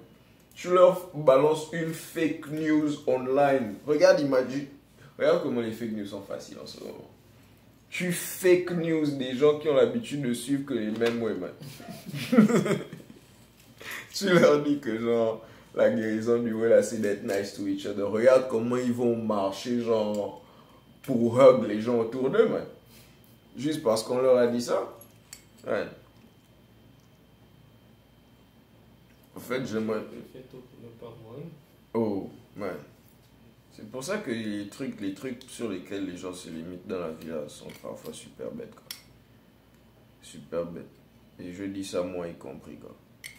Tu 0.56 0.70
leur 0.70 1.12
balances 1.14 1.68
une 1.74 1.94
fake 1.94 2.48
news 2.52 3.04
online. 3.08 3.76
Regarde, 3.86 4.22
imagine. 4.22 4.68
Regarde 5.18 5.44
comment 5.44 5.62
les 5.62 5.72
fake 5.72 5.92
news 5.92 6.08
sont 6.08 6.22
faciles 6.22 6.58
en 6.62 6.66
ce 6.66 6.80
moment. 6.80 7.10
Tu 7.90 8.12
fake 8.12 8.72
news 8.72 9.06
des 9.18 9.36
gens 9.36 9.60
qui 9.60 9.70
ont 9.70 9.76
l'habitude 9.76 10.22
de 10.22 10.34
suivre 10.34 10.66
que 10.66 10.74
les 10.74 10.92
mêmes 10.92 11.22
way, 11.22 11.34
man. 11.34 11.52
tu 14.14 14.30
leur 14.30 14.64
dis 14.64 14.80
que 14.80 14.98
genre 14.98 15.46
la 15.76 15.90
guérison 15.90 16.42
du 16.42 16.68
là 16.68 16.82
c'est 16.82 17.00
d'être 17.00 17.24
nice 17.24 17.54
to 17.54 17.68
each 17.68 17.86
other. 17.86 18.10
Regarde 18.10 18.48
comment 18.50 18.78
ils 18.78 18.94
vont 18.94 19.16
marcher 19.16 19.82
genre 19.82 20.42
pour 21.04 21.40
hug 21.40 21.68
les 21.68 21.82
gens 21.82 22.00
autour 22.00 22.30
d'eux, 22.30 22.48
man. 22.48 22.66
Juste 23.58 23.84
parce 23.84 24.04
qu'on 24.04 24.20
leur 24.20 24.38
a 24.38 24.48
dit 24.48 24.62
ça? 24.62 24.98
Ouais. 25.68 25.88
En 29.36 29.40
fait, 29.40 29.62
pas 29.62 31.14
mourir. 31.22 31.46
Oh, 31.94 32.30
man. 32.56 32.78
C'est 33.72 33.90
pour 33.92 34.04
ça 34.04 34.20
que 34.20 34.32
les 34.32 34.70
trucs, 34.70 35.00
les 35.02 35.14
trucs 35.14 35.44
sur 35.48 35.70
lesquels 35.70 36.06
les 36.06 36.16
gens 36.16 36.34
se 36.34 36.50
limitent 36.50 36.88
dans 36.88 37.00
la 37.00 37.12
vie 37.12 37.28
là 37.28 37.48
sont 37.48 37.68
parfois 37.82 38.14
super 38.14 38.50
bêtes, 38.52 38.74
quoi. 38.74 38.84
Super 40.22 40.66
bêtes. 40.66 40.86
Et 41.40 41.52
je 41.52 41.66
dis 41.66 41.84
ça 41.84 42.02
moi 42.02 42.28
y 42.28 42.36
compris, 42.36 42.78
quoi. 42.78 42.96
Et 43.26 43.30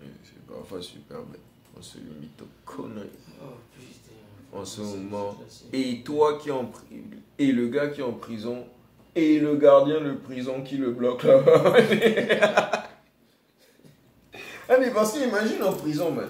C'est 0.00 0.46
parfois 0.54 0.82
super 0.82 1.18
bête. 1.22 1.40
On 1.78 1.82
se 1.82 1.98
limite 1.98 2.40
aux 2.42 2.70
conneries. 2.70 3.08
Oh 3.40 3.44
putain. 3.74 4.58
En 4.58 4.64
ce 4.64 4.80
moment. 4.80 5.36
Et 5.72 6.02
toi 6.02 6.38
qui 6.38 6.50
en 6.50 6.64
prison, 6.66 6.86
et 7.38 7.52
le 7.52 7.68
gars 7.68 7.88
qui 7.88 8.00
est 8.00 8.04
en 8.04 8.12
prison, 8.12 8.64
et 9.14 9.38
le 9.38 9.56
gardien 9.56 10.00
de 10.00 10.12
prison 10.12 10.62
qui 10.62 10.76
le 10.76 10.92
bloque 10.92 11.22
là-bas. 11.24 11.74
ah 14.68 14.76
mais 14.78 14.90
parce 14.90 15.12
qu'imagine 15.12 15.62
en 15.62 15.72
prison, 15.72 16.10
man. 16.10 16.28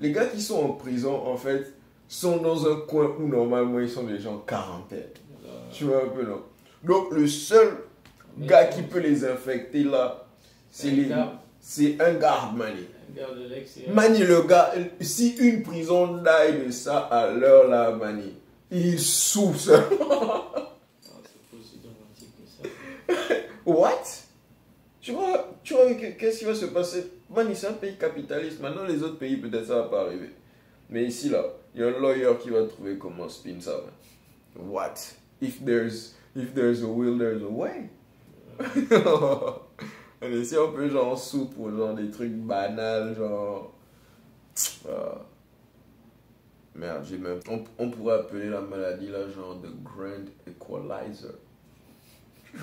Les 0.00 0.12
gars 0.12 0.26
qui 0.26 0.40
sont 0.40 0.58
en 0.62 0.72
prison, 0.72 1.26
en 1.26 1.36
fait, 1.36 1.72
sont 2.08 2.38
dans 2.38 2.66
un 2.70 2.76
coin 2.80 3.14
où 3.18 3.26
normalement 3.28 3.80
ils 3.80 3.90
sont 3.90 4.04
déjà 4.04 4.30
en 4.30 4.38
quarantaine. 4.38 5.08
Là, 5.44 5.50
Tu 5.72 5.84
vois 5.84 6.04
un 6.04 6.08
peu, 6.08 6.24
non? 6.24 6.42
Donc 6.84 7.10
le 7.12 7.26
seul 7.26 7.78
mais 8.36 8.46
gars 8.46 8.66
qui 8.66 8.82
peut 8.82 9.00
les 9.00 9.24
infecter 9.24 9.82
là, 9.82 10.26
c'est 10.70 10.90
les... 10.90 11.06
gars- 11.06 11.40
C'est 11.60 12.00
un 12.00 12.14
garde, 12.14 12.56
man. 12.56 12.72
Un 12.72 13.14
gars 13.20 13.34
de 13.34 13.48
l'extérieur. 13.48 13.94
Mani, 13.94 14.18
le 14.20 14.42
gars, 14.42 14.72
si 15.00 15.36
une 15.36 15.62
prison 15.62 16.18
d'aille 16.18 16.64
de 16.66 16.70
ça 16.70 16.98
à 16.98 17.30
l'heure 17.30 17.68
là, 17.68 17.90
Mani, 17.92 18.34
il 18.70 18.98
souffre. 18.98 19.70
Ah, 20.10 20.64
ça. 21.02 22.68
What? 23.66 24.02
Tu 25.00 25.12
vois, 25.12 25.54
tu 25.62 25.74
vois 25.74 25.92
que- 25.94 26.12
qu'est-ce 26.18 26.38
qui 26.40 26.44
va 26.44 26.54
se 26.54 26.66
passer? 26.66 27.06
Mani, 27.30 27.54
c'est 27.54 27.66
un 27.68 27.72
pays 27.74 27.96
capitaliste. 27.96 28.60
Maintenant, 28.60 28.84
les 28.84 29.02
autres 29.02 29.18
pays, 29.18 29.36
peut-être 29.36 29.66
ça 29.66 29.76
va 29.76 29.82
pas 29.84 30.02
arriver. 30.02 30.30
Mais 30.90 31.04
ici, 31.04 31.28
là, 31.28 31.44
il 31.74 31.80
y 31.82 31.84
a 31.84 31.88
un 31.88 31.98
lawyer 32.00 32.32
qui 32.42 32.50
va 32.50 32.64
trouver 32.64 32.96
comment 32.96 33.28
spin 33.28 33.60
ça. 33.60 33.72
man. 34.56 34.68
What? 34.70 34.94
If 35.40 35.62
there's, 35.64 36.14
if 36.34 36.54
there's 36.54 36.82
a 36.82 36.86
will, 36.88 37.18
there's 37.18 37.42
a 37.42 37.46
way. 37.48 37.90
Allez, 40.20 40.44
si 40.44 40.56
on 40.56 40.72
peut 40.72 40.88
genre 40.88 41.18
soupe 41.18 41.54
genre 41.76 41.94
des 41.94 42.10
trucs 42.10 42.32
banals, 42.32 43.14
genre. 43.16 43.72
Ah. 44.88 45.24
Merde, 46.74 47.04
j'ai 47.08 47.18
même. 47.18 47.40
On, 47.48 47.64
on 47.78 47.90
pourrait 47.90 48.18
appeler 48.20 48.50
la 48.50 48.60
maladie 48.60 49.08
là 49.08 49.28
genre 49.28 49.60
The 49.62 49.68
Grand 49.82 50.26
Equalizer. 50.46 51.34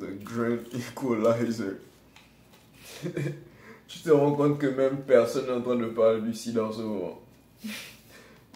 The 0.00 0.22
Grand 0.22 0.58
Equalizer. 0.72 1.76
tu 3.88 3.98
te 4.00 4.10
rends 4.10 4.34
compte 4.34 4.58
que 4.58 4.66
même 4.66 5.02
personne 5.02 5.46
n'est 5.46 5.52
en 5.52 5.60
train 5.62 5.76
de 5.76 5.86
parler 5.86 6.20
du 6.20 6.34
sida 6.34 6.64
en 6.64 6.72
ce 6.72 6.82
moment. 6.82 7.20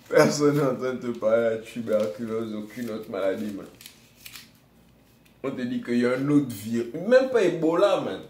Personne 0.09 0.57
n'est 0.57 0.63
en 0.63 0.77
train 0.77 0.95
de 0.95 1.13
te 1.13 1.19
parler 1.19 1.43
de 1.43 1.51
la 1.51 1.59
tuberculose, 1.59 2.55
aucune 2.55 2.91
autre 2.91 3.11
maladie, 3.11 3.53
man. 3.53 3.67
On 5.47 5.51
te 5.53 5.63
dit 5.63 5.81
qu'il 5.83 5.99
y 5.99 6.07
a 6.07 6.13
un 6.17 6.29
autre 6.29 6.49
virus. 6.49 6.93
Même 6.95 7.31
pas 7.31 7.43
Ebola, 7.43 8.01
man. 8.01 8.21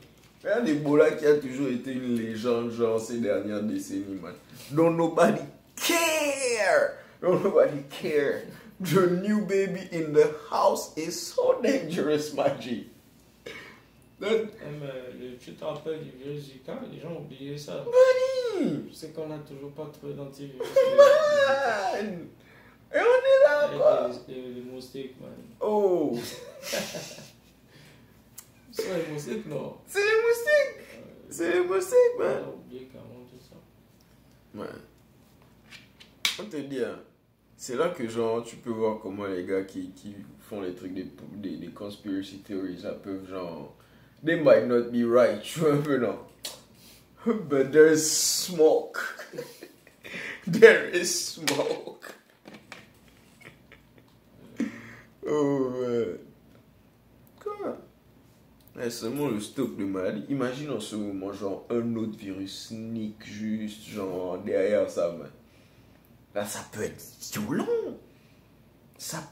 Regarde 0.45 0.69
Ebola 0.69 1.11
qui 1.13 1.27
a 1.27 1.35
toujours 1.37 1.69
été 1.69 1.93
une 1.93 2.17
légende, 2.17 2.71
genre, 2.71 3.01
ces 3.01 3.19
dernières 3.19 3.63
décennies, 3.63 4.19
man. 4.23 4.35
Don't 4.71 4.97
nobody 4.97 5.41
care. 5.77 6.99
Don't 7.23 7.43
nobody 7.43 7.81
care. 8.01 8.43
The 8.83 9.11
new 9.23 9.47
baby 9.47 9.81
in 9.93 10.13
the 10.13 10.29
house 10.51 10.93
is 10.99 11.13
so 11.13 11.59
dangerous, 11.63 12.35
my 12.35 12.51
G. 12.61 12.87
Même, 14.21 14.49
euh, 14.83 15.11
le- 15.21 15.37
tu 15.39 15.53
te 15.53 15.65
rappelles 15.65 16.01
du 16.01 16.11
virus 16.23 16.45
Zika 16.45 16.73
Les 16.93 17.01
gens 17.01 17.13
ont 17.15 17.21
oublié 17.21 17.57
ça. 17.59 17.85
sais 18.93 19.09
qu'on 19.09 19.29
n'a 19.29 19.39
toujours 19.39 19.71
pas 19.73 19.91
trouvé 19.93 20.15
d'antivirus. 20.15 20.61
man. 21.95 22.27
Et 22.95 22.99
on 22.99 23.01
est 23.01 23.43
là, 23.45 23.69
quoi. 23.77 24.11
Les, 24.29 24.61
moustiques, 24.63 25.21
man. 25.21 25.31
Oh, 25.61 26.19
Ça, 28.73 28.83
les 28.97 29.13
moustiques, 29.13 29.47
non. 29.47 29.77
c'est 29.87 30.01
les 30.01 30.23
moustiques. 30.23 30.77
C'est 31.31 31.53
les 31.55 31.61
moustiques, 31.65 31.97
on 32.17 32.23
man. 32.23 32.37
a 32.45 32.49
oublié 32.49 32.89
carrément 32.93 33.25
tout 33.31 33.41
ça. 33.41 33.57
Ouais. 34.61 34.69
On 36.39 36.45
te 36.45 36.57
dit, 36.57 36.85
hein, 36.85 37.01
c'est 37.57 37.77
là 37.77 37.89
que 37.89 38.07
genre 38.07 38.45
tu 38.45 38.57
peux 38.57 38.71
voir 38.71 38.99
comment 39.01 39.25
les 39.27 39.45
gars 39.45 39.63
qui, 39.65 39.91
qui 39.93 40.15
font 40.41 40.61
les 40.61 40.75
trucs 40.75 40.93
des, 40.93 41.07
des, 41.37 41.57
des 41.57 41.69
conspiracy 41.69 42.39
theories, 42.41 42.81
ça 42.83 42.93
peuvent 42.93 43.27
genre. 43.29 43.75
They 44.25 44.37
might 44.41 44.67
not 44.67 44.91
be 44.91 45.05
right, 45.05 45.41
tu 45.43 45.61
vois 45.61 45.73
un 45.75 45.81
peu, 45.81 45.99
non? 45.99 46.19
But 47.27 47.73
there's 47.73 48.09
smoke. 48.09 48.99
There 50.47 50.89
is 50.95 51.07
smoke. 51.07 52.13
Oh 55.29 55.71
man. 55.71 56.19
Quoi? 57.43 57.79
Eh, 58.81 58.91
Seulement 58.91 59.29
le 59.29 59.41
stock 59.41 59.77
de 59.77 59.85
maladie. 59.85 60.25
Imagine 60.29 60.71
en 60.71 60.81
ce 60.81 60.97
moment, 60.97 61.33
genre, 61.33 61.67
un 61.71 61.97
autre 61.97 62.17
virus 62.17 62.69
sneak 62.69 63.25
juste, 63.25 63.85
genre, 63.87 64.39
derrière 64.39 64.89
ça, 64.89 65.13
man. 65.13 65.31
Là, 66.35 66.45
ça 66.45 66.61
peut 66.71 66.83
être 66.83 67.03
violent. 67.33 67.67
Ça... 68.99 69.23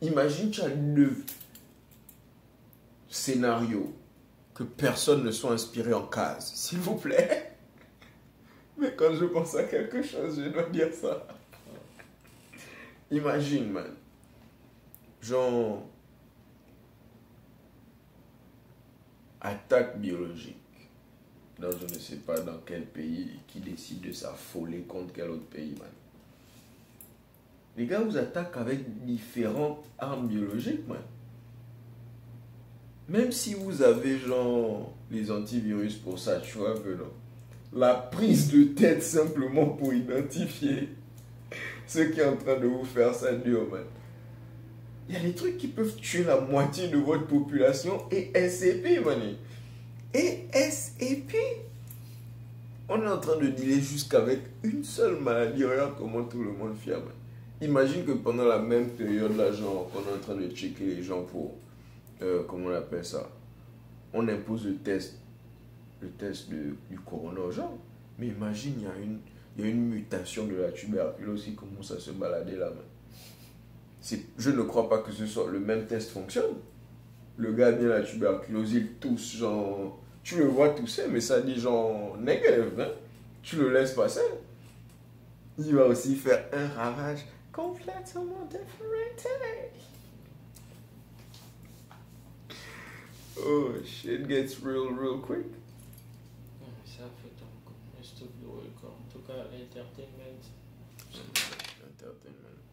Imagine, 0.00 0.50
tu 0.50 0.60
as 0.60 0.68
le 0.68 1.12
scénario 3.08 3.94
que 4.54 4.64
personne 4.64 5.22
ne 5.24 5.30
soit 5.30 5.52
inspiré 5.52 5.94
en 5.94 6.06
case, 6.06 6.52
s'il 6.54 6.78
vous 6.78 6.96
plaît. 6.96 7.52
Mais 8.78 8.94
quand 8.96 9.14
je 9.14 9.24
pense 9.26 9.54
à 9.54 9.64
quelque 9.64 10.02
chose, 10.02 10.40
je 10.44 10.48
dois 10.50 10.68
dire 10.70 10.92
ça. 10.92 11.26
Imagine, 13.10 13.70
man. 13.70 13.94
Genre. 15.22 15.82
Attaque 19.40 19.98
biologique. 19.98 20.56
Dans 21.58 21.70
je 21.70 21.84
ne 21.84 21.98
sais 21.98 22.16
pas 22.16 22.40
dans 22.40 22.58
quel 22.66 22.86
pays 22.86 23.30
qui 23.46 23.60
décide 23.60 24.00
de 24.00 24.12
s'affoler 24.12 24.80
contre 24.80 25.12
quel 25.12 25.30
autre 25.30 25.46
pays, 25.46 25.74
man. 25.78 25.88
Les 27.76 27.86
gars 27.86 28.00
vous 28.00 28.16
attaquent 28.16 28.56
avec 28.56 29.04
différentes 29.04 29.84
armes 29.98 30.26
biologiques, 30.28 30.86
man. 30.88 30.98
Même 33.08 33.32
si 33.32 33.54
vous 33.54 33.82
avez, 33.82 34.18
genre, 34.18 34.92
les 35.10 35.30
antivirus 35.30 35.96
pour 35.96 36.18
ça, 36.18 36.40
tu 36.40 36.58
vois 36.58 36.74
non 36.74 37.12
La 37.72 37.94
prise 37.94 38.52
de 38.52 38.64
tête 38.64 39.02
simplement 39.02 39.66
pour 39.66 39.92
identifier 39.92 40.88
ce 41.86 42.00
qui 42.00 42.20
est 42.20 42.26
en 42.26 42.36
train 42.36 42.58
de 42.58 42.66
vous 42.66 42.84
faire 42.84 43.14
ça 43.14 43.34
dur, 43.34 43.68
man. 43.70 43.84
Il 45.08 45.14
y 45.14 45.18
a 45.18 45.20
des 45.20 45.32
trucs 45.34 45.58
qui 45.58 45.68
peuvent 45.68 45.94
tuer 45.96 46.24
la 46.24 46.40
moitié 46.40 46.88
de 46.88 46.96
votre 46.96 47.26
population 47.26 48.02
et 48.10 48.30
SCP, 48.34 49.04
man. 49.04 49.18
Et 50.14 50.46
SCP. 50.52 51.34
On 52.88 53.02
est 53.02 53.08
en 53.08 53.18
train 53.18 53.36
de 53.36 53.46
dealer 53.48 53.80
jusqu'avec 53.80 54.40
une 54.62 54.84
seule 54.84 55.18
maladie. 55.20 55.64
Regarde 55.64 55.94
comment 55.98 56.24
tout 56.24 56.42
le 56.42 56.52
monde 56.52 56.74
man. 56.86 57.00
Imagine 57.60 58.04
que 58.04 58.12
pendant 58.12 58.44
la 58.44 58.58
même 58.58 58.88
période, 58.90 59.36
là, 59.36 59.52
genre, 59.52 59.88
qu'on 59.90 60.00
est 60.00 60.14
en 60.16 60.18
train 60.20 60.34
de 60.34 60.48
checker 60.54 60.84
les 60.84 61.02
gens 61.02 61.22
pour, 61.22 61.54
euh, 62.20 62.42
comment 62.48 62.66
on 62.68 62.74
appelle 62.74 63.04
ça, 63.04 63.28
on 64.12 64.26
impose 64.28 64.66
le 64.66 64.74
test, 64.76 65.14
le 66.00 66.08
test 66.08 66.50
de- 66.50 66.74
du 66.90 66.98
corona 66.98 67.40
aux 67.40 67.52
gens. 67.52 67.78
Mais 68.18 68.26
imagine, 68.28 68.74
il 68.78 68.82
y 68.82 68.86
a 68.86 68.96
une, 69.02 69.18
y 69.58 69.62
a 69.66 69.70
une 69.70 69.88
mutation 69.88 70.46
de 70.46 70.56
la 70.56 70.72
tuberculose 70.72 71.44
qui 71.44 71.54
commence 71.54 71.92
à 71.92 72.00
se 72.00 72.10
balader 72.10 72.56
là, 72.56 72.66
man. 72.70 72.78
Je 74.38 74.50
ne 74.50 74.62
crois 74.62 74.88
pas 74.88 74.98
que 74.98 75.12
ce 75.12 75.26
soit 75.26 75.50
le 75.50 75.60
même 75.60 75.86
test 75.86 76.10
fonctionne. 76.10 76.56
Le 77.36 77.52
gars 77.52 77.72
bien 77.72 77.88
la 77.88 78.02
tuberculose, 78.02 78.72
il 78.72 78.94
tousse, 78.94 79.36
genre, 79.36 79.98
tu 80.22 80.36
le 80.36 80.46
vois 80.46 80.70
tousser, 80.70 81.08
mais 81.08 81.20
ça 81.20 81.40
dit 81.40 81.58
genre 81.58 82.16
négatif, 82.18 82.78
hein. 82.78 82.88
Tu 83.42 83.56
le 83.56 83.72
laisses 83.72 83.92
passer. 83.92 84.20
Il 85.58 85.74
va 85.74 85.86
aussi 85.86 86.16
faire 86.16 86.44
un 86.52 86.68
ravage 86.68 87.26
complètement 87.52 88.46
différent. 88.50 89.28
Oh, 93.44 93.72
shit 93.84 94.28
gets 94.28 94.54
real, 94.62 94.94
real 94.98 95.20
quick. 95.20 95.46
Ça 96.84 97.04
fait 97.20 97.34
donc. 97.40 97.74
En 98.84 99.10
tout 99.10 99.20
cas, 99.26 99.34
l'entertainment. 99.34 100.42
Entertainment. 101.88 102.71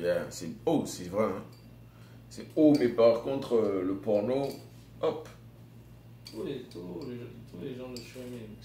Yeah, 0.00 0.26
c'est 0.30 0.48
oh, 0.66 0.84
c'est 0.86 1.08
vrai. 1.08 1.24
Hein. 1.24 1.42
C'est 2.30 2.46
oh, 2.56 2.72
mais 2.78 2.88
par 2.88 3.22
contre, 3.22 3.56
euh, 3.56 3.82
le 3.84 3.94
porno, 3.96 4.48
hop. 5.02 5.28
Tous 6.30 6.44
les, 6.44 6.62
tous, 6.70 7.00
les, 7.08 7.16
tous 7.50 7.64
les 7.64 7.74
gens 7.76 7.90
de 7.90 7.96
streaming. 7.96 8.56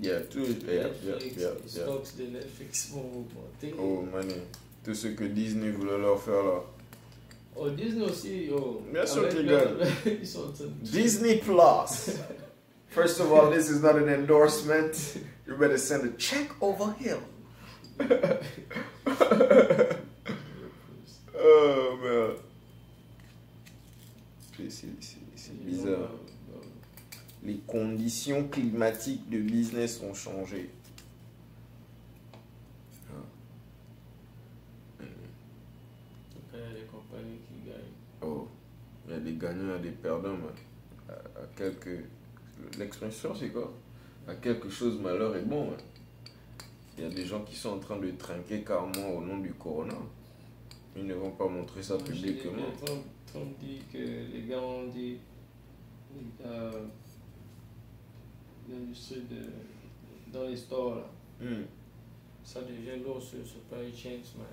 Yeah, 0.00 0.20
tout, 0.22 0.40
yeah, 0.40 0.74
yeah, 0.74 0.82
Netflix, 0.84 1.36
yeah, 1.36 1.50
les 1.62 1.68
stocks 1.68 2.16
de 2.18 2.24
Netflix 2.26 2.90
vont 2.92 3.00
augmenter. 3.00 3.74
Oh, 3.78 4.02
man. 4.02 4.28
Tout 4.84 4.94
ce 4.94 5.08
que 5.08 5.24
Disney 5.24 5.70
voulait 5.70 5.98
leur 5.98 6.20
faire 6.20 6.42
là. 6.42 6.62
Oh, 7.56 7.70
Disney 7.70 8.04
aussi, 8.04 8.48
oh. 8.52 8.82
Bien 8.92 9.06
sûr 9.06 9.28
qu'ils 9.28 9.46
de- 9.46 9.78
Disney 10.82 11.36
Plus. 11.36 12.18
First 12.88 13.20
of 13.20 13.32
all, 13.32 13.50
this 13.50 13.68
is 13.68 13.82
not 13.82 13.96
an 13.96 14.08
endorsement. 14.08 15.18
You 15.46 15.56
better 15.56 15.78
send 15.78 16.04
a 16.04 16.16
check 16.16 16.50
over 16.60 16.94
here. 16.98 17.20
oh, 21.46 21.96
man. 22.02 22.36
C'est- 24.68 25.64
bizarre. 25.64 26.10
Les 27.44 27.58
conditions 27.66 28.48
climatiques 28.48 29.28
de 29.30 29.38
business 29.38 30.00
ont 30.02 30.14
changé. 30.14 30.70
En 35.00 35.04
tout 36.32 36.40
cas, 36.50 36.58
il 36.58 36.60
y 36.60 36.64
a 36.64 36.80
des 36.80 36.86
compagnies 36.86 37.38
qui 37.46 37.68
gagnent. 37.68 37.94
Oh, 38.22 38.48
il 39.06 39.12
y 39.12 39.16
a 39.16 39.20
des 39.20 39.34
gagnants, 39.34 39.64
il 39.64 39.70
y 39.70 39.74
a 39.74 39.78
des 39.78 39.90
perdants, 39.90 40.30
man. 40.30 40.54
À, 41.08 41.12
à 41.12 41.46
quelque... 41.56 42.04
L'expression, 42.78 43.34
c'est 43.34 43.50
quoi? 43.50 43.72
À 44.26 44.34
quelque 44.34 44.68
chose, 44.70 44.98
malheur 45.00 45.36
est 45.36 45.42
bon, 45.42 45.66
man. 45.70 45.78
Il 46.98 47.04
y 47.04 47.06
a 47.06 47.10
des 47.10 47.26
gens 47.26 47.42
qui 47.44 47.54
sont 47.54 47.70
en 47.70 47.78
train 47.78 47.98
de 47.98 48.10
trinquer 48.12 48.62
carrément 48.62 49.10
au 49.10 49.20
nom 49.20 49.38
du 49.38 49.52
corona. 49.52 49.94
Ils 50.96 51.06
ne 51.06 51.14
vont 51.14 51.30
pas 51.32 51.46
montrer 51.48 51.82
ça 51.82 51.98
publiquement. 51.98 52.62
Trump 53.26 53.48
dit 53.60 53.80
que 53.92 53.98
les 53.98 54.42
gars 54.48 54.60
ont 54.60 54.86
dit 54.88 55.18
euh, 56.44 56.86
l'industrie 58.68 59.22
de 59.30 60.32
dans 60.32 60.44
les 60.44 60.56
stores 60.56 60.96
là, 60.96 61.02
Hmm. 61.38 61.64
ça 62.42 62.62
devient 62.62 63.02
lourd 63.04 63.20
sur 63.22 63.46
supply 63.46 63.94
chains 63.94 64.22
man. 64.38 64.46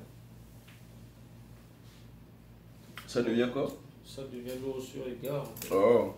Ça 3.08 3.22
devient 3.22 3.50
quoi? 3.54 3.72
Ça 4.06 4.24
devient 4.24 4.60
lourd 4.62 4.82
sur 4.82 5.06
les 5.06 5.16
gars. 5.26 5.40
en 5.42 5.46
fait. 5.46 5.74
Oh, 5.74 6.14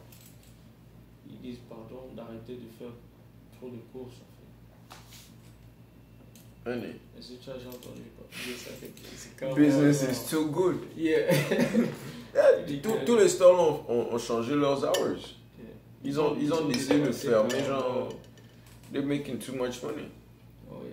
Ils 1.30 1.38
disent 1.40 1.60
pardon 1.70 2.08
d'arrêter 2.16 2.56
de 2.56 2.68
faire 2.80 2.90
trop 3.56 3.70
de 3.70 3.78
courses 3.94 4.22
carrément- 9.40 9.56
Business 9.56 10.04
is 10.04 10.30
too 10.30 10.48
good. 10.48 10.78
Yeah. 10.98 11.32
Tous- 13.06 13.16
les 13.18 13.30
stores 13.30 13.86
ont, 13.90 13.94
ont- 13.94 14.14
ont 14.14 14.18
changé 14.18 14.56
leurs 14.56 14.84
hours. 14.84 15.36
Ils 16.04 16.20
ont, 16.20 16.36
ils 16.40 16.54
ont 16.54 16.68
décidé 16.68 17.00
de 17.00 17.12
fermer, 17.12 17.64
genre, 17.66 18.10
they're 18.92 19.04
making 19.06 19.38
too 19.40 19.54
much 19.54 19.82
money. 19.82 20.10
Oh, 20.70 20.76
yeah. 20.84 20.92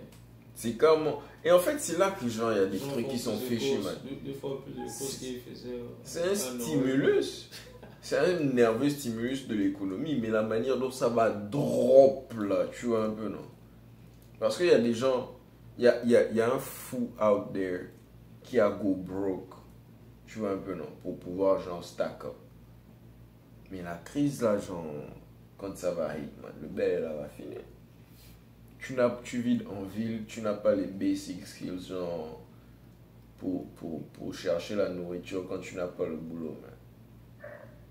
C'est 0.55 0.73
comment 0.73 1.21
Et 1.43 1.51
en 1.51 1.59
fait, 1.59 1.79
c'est 1.79 1.97
là 1.99 2.11
que 2.11 2.27
genre, 2.29 2.51
il 2.51 2.57
y 2.57 2.61
a 2.61 2.65
des 2.65 2.77
trucs 2.79 3.07
qui 3.09 3.19
sont 3.19 3.37
fichés, 3.37 3.77
man. 3.83 3.95
Deux, 4.03 4.31
deux 4.31 4.37
fois 4.39 4.61
plus 4.63 4.73
de 4.73 4.77
courses 4.87 5.17
qu'ils 5.17 5.39
faisaient. 5.41 5.69
euh, 5.73 5.87
C'est 6.03 6.23
un 6.23 6.35
stimulus. 6.35 7.49
C'est 8.01 8.17
un 8.17 8.39
nerveux 8.53 8.89
stimulus 8.89 9.47
de 9.47 9.55
l'économie, 9.55 10.17
mais 10.21 10.29
la 10.29 10.41
manière 10.43 10.77
dont 10.77 10.91
ça 10.91 11.07
va 11.09 11.29
drop 11.29 12.33
là, 12.37 12.65
tu 12.77 12.87
vois 12.87 13.05
un 13.05 13.11
peu, 13.11 13.27
non? 13.29 13.37
Parce 14.39 14.57
qu'il 14.57 14.65
y 14.67 14.71
a 14.71 14.79
des 14.79 14.93
gens, 14.93 15.31
y 15.77 15.87
a, 15.87 16.03
y, 16.05 16.15
a, 16.15 16.31
y 16.31 16.41
a 16.41 16.53
un 16.53 16.59
fou 16.59 17.11
out 17.19 17.53
there 17.53 17.89
qui 18.43 18.59
a 18.59 18.69
go 18.69 18.95
broke, 18.95 19.55
tu 20.25 20.39
vois 20.39 20.51
un 20.51 20.57
peu, 20.57 20.75
non 20.75 20.89
Pour 21.01 21.17
pouvoir, 21.19 21.59
genre, 21.61 21.83
stack 21.83 22.25
up. 22.25 22.35
Mais 23.71 23.81
la 23.81 23.95
crise 23.95 24.41
là, 24.41 24.57
genre, 24.57 24.85
quand 25.57 25.75
ça 25.75 25.91
va 25.91 26.17
hit, 26.17 26.41
man, 26.41 26.51
le 26.61 26.67
bel 26.67 27.01
là 27.01 27.13
va 27.13 27.27
finir. 27.27 27.61
Tu, 28.79 28.95
tu 29.23 29.41
vides 29.41 29.65
en 29.67 29.83
ville, 29.83 30.25
tu 30.25 30.41
n'as 30.41 30.53
pas 30.53 30.75
les 30.75 30.87
basic 30.87 31.45
skills, 31.47 31.87
genre, 31.87 32.41
pour, 33.39 33.65
pour, 33.75 34.03
pour 34.09 34.33
chercher 34.33 34.75
la 34.75 34.89
nourriture 34.89 35.47
quand 35.47 35.59
tu 35.59 35.75
n'as 35.75 35.87
pas 35.87 36.05
le 36.05 36.17
boulot, 36.17 36.57
man 36.61 36.73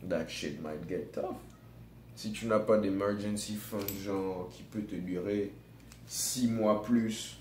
that 0.09 0.31
shit 0.31 0.61
might 0.63 0.87
get 0.89 1.13
tough. 1.13 1.37
Si 2.15 2.33
tu 2.33 2.47
n'as 2.47 2.59
pas 2.59 2.79
d'emergency 2.79 3.55
fund, 3.55 3.89
genre, 4.05 4.51
qui 4.53 4.63
peut 4.65 4.83
te 4.83 4.95
durer 4.95 5.53
6 6.07 6.49
mois 6.49 6.83
plus, 6.83 7.39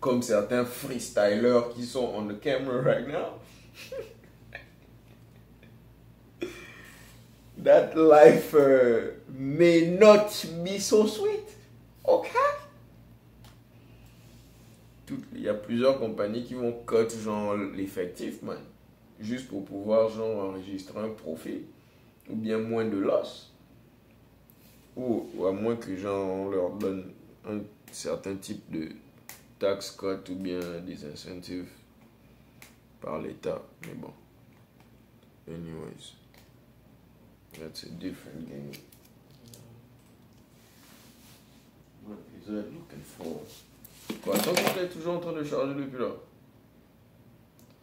comme 0.00 0.22
certains 0.22 0.64
freestylers 0.64 1.70
qui 1.74 1.84
sont 1.84 2.04
on 2.14 2.26
the 2.28 2.38
camera 2.40 2.80
right 2.82 3.06
now, 3.08 3.40
that 7.58 7.96
life 7.96 8.54
uh, 8.54 9.12
may 9.28 9.86
not 9.98 10.28
be 10.64 10.78
so 10.78 11.06
sweet. 11.06 11.42
Tout- 15.06 15.22
Il 15.34 15.42
y 15.42 15.48
a 15.48 15.54
plusieurs 15.54 15.98
compagnies 15.98 16.44
qui 16.44 16.54
vont 16.54 16.72
cut, 16.86 17.08
l'effectif, 17.74 18.42
man 18.42 18.58
juste 19.18 19.48
pour 19.48 19.64
pouvoir 19.64 20.10
genre 20.10 20.50
enregistrer 20.50 20.98
un 21.00 21.08
profil 21.08 21.62
ou 22.28 22.36
bien 22.36 22.58
moins 22.58 22.84
de 22.84 22.98
loss. 22.98 23.50
Ou, 24.94 25.26
ou 25.34 25.46
à 25.46 25.52
moins 25.52 25.76
que 25.76 25.96
genre, 25.96 26.26
on 26.30 26.50
leur 26.50 26.70
donne 26.70 27.12
un 27.48 27.60
certain 27.90 28.34
type 28.36 28.62
de 28.70 28.90
tax 29.58 29.90
cut 29.92 30.30
ou 30.30 30.34
bien 30.36 30.60
des 30.80 31.04
incentives 31.04 31.68
par 33.00 33.20
l'État. 33.20 33.62
Mais 33.82 33.94
bon. 33.94 34.12
Anyways. 35.48 36.14
That's 37.58 37.84
a 37.84 37.88
different 37.88 38.48
game. 38.48 38.70
What 42.06 42.18
is 42.38 42.46
that 42.46 42.70
looking 42.70 43.02
for? 43.02 43.40
Quoi, 44.22 44.38
tant 44.38 44.54
qu'on 44.54 44.80
est 44.80 44.88
toujours 44.88 45.14
en 45.16 45.20
train 45.20 45.32
de 45.32 45.42
charger 45.42 45.74
depuis 45.74 45.98
là. 45.98 46.10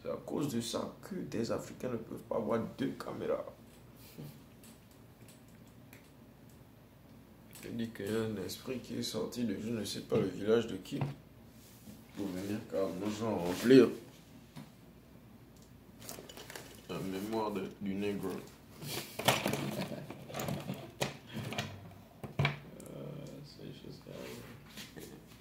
C'est 0.02 0.10
à 0.10 0.18
cause 0.26 0.54
de 0.54 0.62
ça 0.62 0.94
que 1.02 1.16
des 1.16 1.52
Africains 1.52 1.90
ne 1.90 1.98
peuvent 1.98 2.20
pas 2.30 2.36
avoir 2.36 2.60
deux 2.78 2.92
caméras. 2.92 3.46
Je 7.64 7.70
dis 7.70 7.90
qu'il 7.90 8.06
y 8.06 8.16
a 8.16 8.22
un 8.22 8.46
esprit 8.46 8.80
qui 8.80 8.98
est 9.00 9.04
sorti 9.04 9.46
de 9.46 9.58
je 9.60 9.70
ne 9.70 9.84
sais 9.86 10.02
pas 10.02 10.18
le 10.18 10.28
village 10.28 10.68
de 10.68 10.76
qui. 10.78 11.00
Pour 12.16 12.28
venir 12.28 12.60
carrément 12.70 13.10
genre 13.10 13.40
remplir 13.46 13.90
la 16.90 17.00
mémoire 17.00 17.52
de, 17.52 17.72
du 17.82 17.96
nègre. 17.96 18.30
Euh, 22.40 22.46
c'est 23.46 23.66
des 23.66 23.74
choses 23.74 24.00
qui 24.04 24.10
arrivent. 24.12 24.44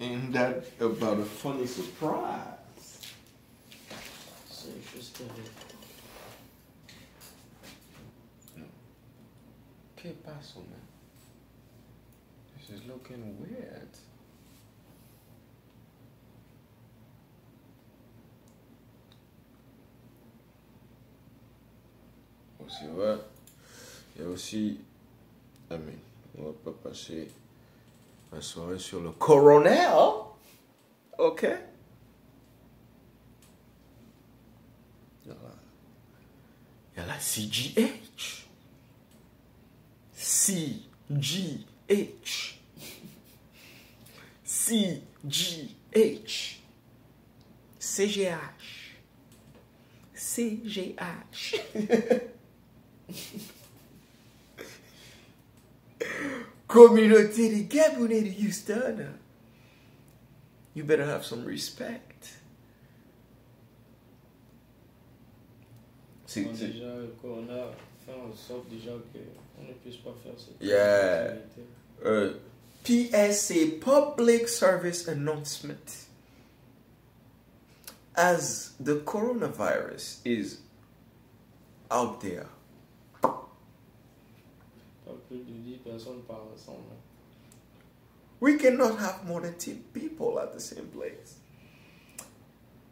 And 0.01 0.33
that 0.33 0.63
about 0.81 1.21
a 1.21 1.25
funny 1.25 1.67
surprise. 1.67 2.99
C'est 4.49 4.73
des 4.73 4.81
choses 4.83 5.11
qui 5.13 5.23
arrivent. 5.23 5.51
¿Qué 9.95 10.09
pasó, 10.09 10.59
man? 10.59 10.81
This 12.57 12.69
is 12.77 12.87
looking 12.87 13.37
weird. 13.39 13.87
Aussi, 22.59 22.85
ouais. 22.87 23.17
Il 24.15 24.21
y 24.21 24.22
a 24.22 24.22
aussi. 24.33 24.79
Mais 25.69 25.97
on 26.37 26.43
va 26.43 26.53
pas 26.53 26.71
passer 26.89 27.29
la 28.31 28.41
soirée 28.41 28.79
sur 28.79 29.01
le 29.01 29.11
coronel. 29.11 29.89
Ok. 31.17 31.45
Il 35.25 35.29
y 35.29 35.31
a 35.31 35.35
la, 35.35 35.55
il 36.93 36.99
y 36.99 37.01
a 37.01 37.05
la 37.07 37.19
CGH. 37.19 38.47
CGH. 40.13 41.63
CGH. 44.43 46.59
CGH. 47.79 48.99
CGH. 50.13 51.55
Communauté 56.73 57.49
des 57.49 57.63
Gabonais 57.65 58.21
de 58.23 58.29
Houston. 58.47 59.05
You 60.75 60.83
better 60.83 61.03
have 61.05 61.23
some 61.23 61.45
respect. 61.45 62.01
C'est, 66.25 66.41
Bon, 66.45 66.51
déjà, 66.51 66.95
le 66.95 67.13
corona 67.21 67.67
fait 68.03 68.11
en 68.13 68.33
sorte 68.35 68.67
déjà 68.69 68.89
qu'on 68.91 69.63
ne 69.67 69.73
puisse 69.83 69.97
pas 69.97 70.15
faire 70.23 70.33
cette 70.35 70.59
Yeah. 70.59 71.35
uh, 72.03 72.33
PSA 72.83 73.77
Public 73.79 74.47
Service 74.47 75.07
Announcement. 75.07 76.07
As 78.15 78.73
the 78.79 78.95
coronavirus 79.05 80.21
is 80.25 80.57
out 81.91 82.19
there, 82.19 82.47
Pas 83.21 85.13
plus 85.29 85.39
de 85.93 85.99
10 85.99 86.05
personnes 86.05 86.23
par 86.27 86.39
we 88.43 88.57
cannot 88.57 88.99
have 88.99 89.25
more 89.25 89.39
than 89.39 89.53
10 89.53 89.85
people 89.93 90.37
at 90.37 90.53
the 90.53 90.59
same 90.59 90.87
place. 90.87 91.37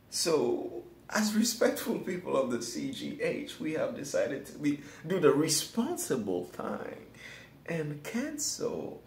So, 0.09 0.83
as 1.09 1.33
respectful 1.33 1.99
people 1.99 2.37
of 2.37 2.51
the 2.51 2.59
CGH, 2.59 3.59
we 3.59 3.73
have 3.73 3.93
decided 3.93 4.45
to 4.45 4.57
be, 4.57 4.79
do 5.05 5.19
the 5.19 5.33
responsible 5.33 6.45
thing 6.45 7.05
and 7.65 8.01
cancel 8.01 9.03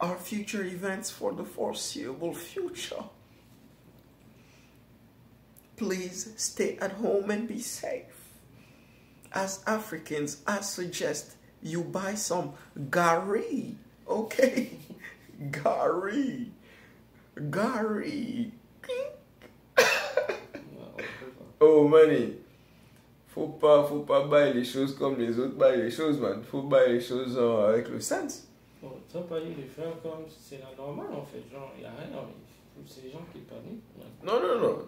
our 0.00 0.18
future 0.18 0.64
events 0.64 1.10
for 1.10 1.32
the 1.32 1.44
foreseeable 1.44 2.34
future. 2.34 3.04
Please 5.76 6.34
stay 6.36 6.76
at 6.76 6.92
home 6.92 7.30
and 7.30 7.48
be 7.48 7.60
safe. 7.60 8.04
As 9.32 9.62
Africans, 9.66 10.42
I 10.46 10.60
suggest 10.60 11.37
you 11.62 11.84
buy 11.84 12.14
some 12.14 12.52
gari, 12.90 13.74
okay? 14.06 14.70
Gari. 15.50 16.46
Gari. 17.36 18.50
Oh, 21.60 21.88
money. 21.88 22.34
Faut 23.26 23.48
pas, 23.48 23.84
faut 23.84 24.00
pas 24.00 24.24
bailler 24.26 24.52
les 24.54 24.64
choses 24.64 24.94
comme 24.94 25.18
les 25.18 25.38
autres 25.38 25.56
baillent 25.56 25.82
les 25.82 25.90
choses, 25.90 26.20
man. 26.20 26.40
Faut 26.44 26.62
bailler 26.62 26.94
les 26.94 27.00
choses 27.00 27.36
euh, 27.36 27.68
avec 27.68 27.88
le 27.88 28.00
sens. 28.00 28.46
Bon, 28.80 28.92
t'as 29.12 29.20
pas 29.22 29.40
dit 29.40 29.54
de 29.54 29.62
faire 29.62 29.92
comme 30.02 30.24
c'est 30.28 30.58
la 30.58 30.76
normale 30.76 31.12
en 31.12 31.24
fait. 31.24 31.42
Genre, 31.52 31.72
n'y 31.76 31.84
a 31.84 31.90
rien. 31.90 32.20
C'est 32.86 33.04
les 33.04 33.10
gens 33.10 33.26
qui 33.32 33.40
paniquent. 33.40 33.82
Ouais. 33.98 34.06
Non, 34.24 34.40
non, 34.40 34.60
non. 34.60 34.78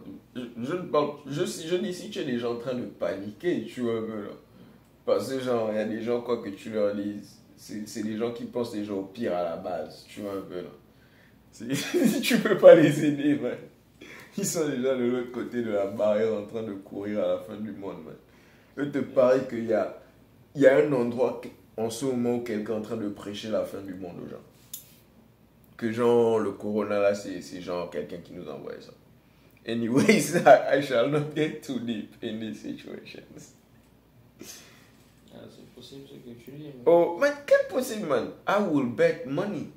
Je, 0.63 0.75
ne 0.75 0.83
parle. 0.83 1.11
Je, 1.27 1.45
je 1.45 1.77
dis 1.77 1.93
si 1.93 2.09
tu 2.09 2.21
es 2.21 2.25
déjà 2.25 2.49
en 2.49 2.57
train 2.57 2.75
de 2.75 2.87
paniquer, 2.87 3.65
tu 3.65 3.81
vois 3.81 3.95
là. 3.95 4.31
Parce 5.05 5.33
que, 5.33 5.41
genre, 5.41 5.71
il 5.73 5.77
y 5.77 5.81
a 5.81 5.85
des 5.85 6.03
gens, 6.03 6.21
quoi 6.21 6.43
que 6.43 6.51
tu 6.51 6.71
leur 6.71 6.95
dises, 6.95 7.41
c'est 7.57 8.03
des 8.03 8.17
gens 8.17 8.33
qui 8.33 8.45
pensent 8.45 8.73
déjà 8.73 8.93
au 8.93 9.03
pire 9.03 9.35
à 9.35 9.43
la 9.43 9.57
base, 9.57 10.05
tu 10.09 10.21
vois 10.21 10.33
un 10.33 10.43
peu 10.43 10.63
là. 10.63 10.71
Tu 12.23 12.39
peux 12.39 12.57
pas 12.57 12.75
les 12.75 13.05
aider, 13.05 13.35
man. 13.35 13.57
Ils 14.39 14.47
sont 14.47 14.69
déjà 14.69 14.95
de 14.95 15.05
l'autre 15.05 15.33
côté 15.33 15.63
de 15.63 15.71
la 15.73 15.87
barrière 15.87 16.33
en 16.33 16.47
train 16.47 16.63
de 16.63 16.73
courir 16.73 17.25
à 17.25 17.27
la 17.27 17.39
fin 17.39 17.57
du 17.57 17.73
monde, 17.73 18.05
man. 18.05 18.15
Je 18.77 18.85
te 18.85 18.99
parie 18.99 19.47
qu'il 19.49 19.67
y 19.67 19.73
a, 19.73 20.01
y 20.55 20.67
a 20.67 20.77
un 20.77 20.93
endroit 20.93 21.41
en 21.77 21.91
ce 21.91 22.05
moment 22.05 22.37
où 22.37 22.41
quelqu'un 22.41 22.75
est 22.75 22.77
en 22.77 22.83
train 22.83 22.97
de 22.97 23.09
prêcher 23.09 23.49
la 23.49 23.65
fin 23.65 23.81
du 23.81 23.95
monde 23.95 24.17
aux 24.25 24.29
gens. 24.29 24.37
Que 25.77 25.93
genre, 25.93 26.39
le 26.39 26.53
corona 26.53 27.01
là, 27.01 27.15
c'est 27.15 27.61
genre 27.61 27.91
quelqu'un 27.91 28.19
qui 28.19 28.33
nous 28.33 28.49
envoie 28.49 28.81
ça. 28.81 28.93
Anyways, 29.67 30.37
I, 30.37 30.79
I 30.79 30.83
shall 30.83 31.11
not 31.11 31.35
get 31.35 31.63
too 31.63 31.81
deep 31.81 32.15
in 32.23 32.41
these 32.41 32.61
situations. 32.63 33.55
Oh, 36.87 37.19
man, 37.19 37.37
quel 37.47 37.65
possible, 37.69 38.09
man? 38.09 38.33
I 38.47 38.59
will 38.59 38.87
bet 38.87 39.27
money. 39.27 39.73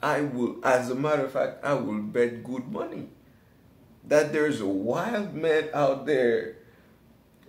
I 0.00 0.20
will, 0.20 0.56
as 0.64 0.90
a 0.90 0.94
matter 0.94 1.24
of 1.24 1.32
fact, 1.32 1.64
I 1.64 1.74
will 1.74 2.02
bet 2.02 2.44
good 2.44 2.70
money 2.70 3.08
that 4.06 4.32
there's 4.32 4.60
a 4.60 4.66
wild 4.66 5.34
man 5.34 5.70
out 5.72 6.06
there, 6.06 6.56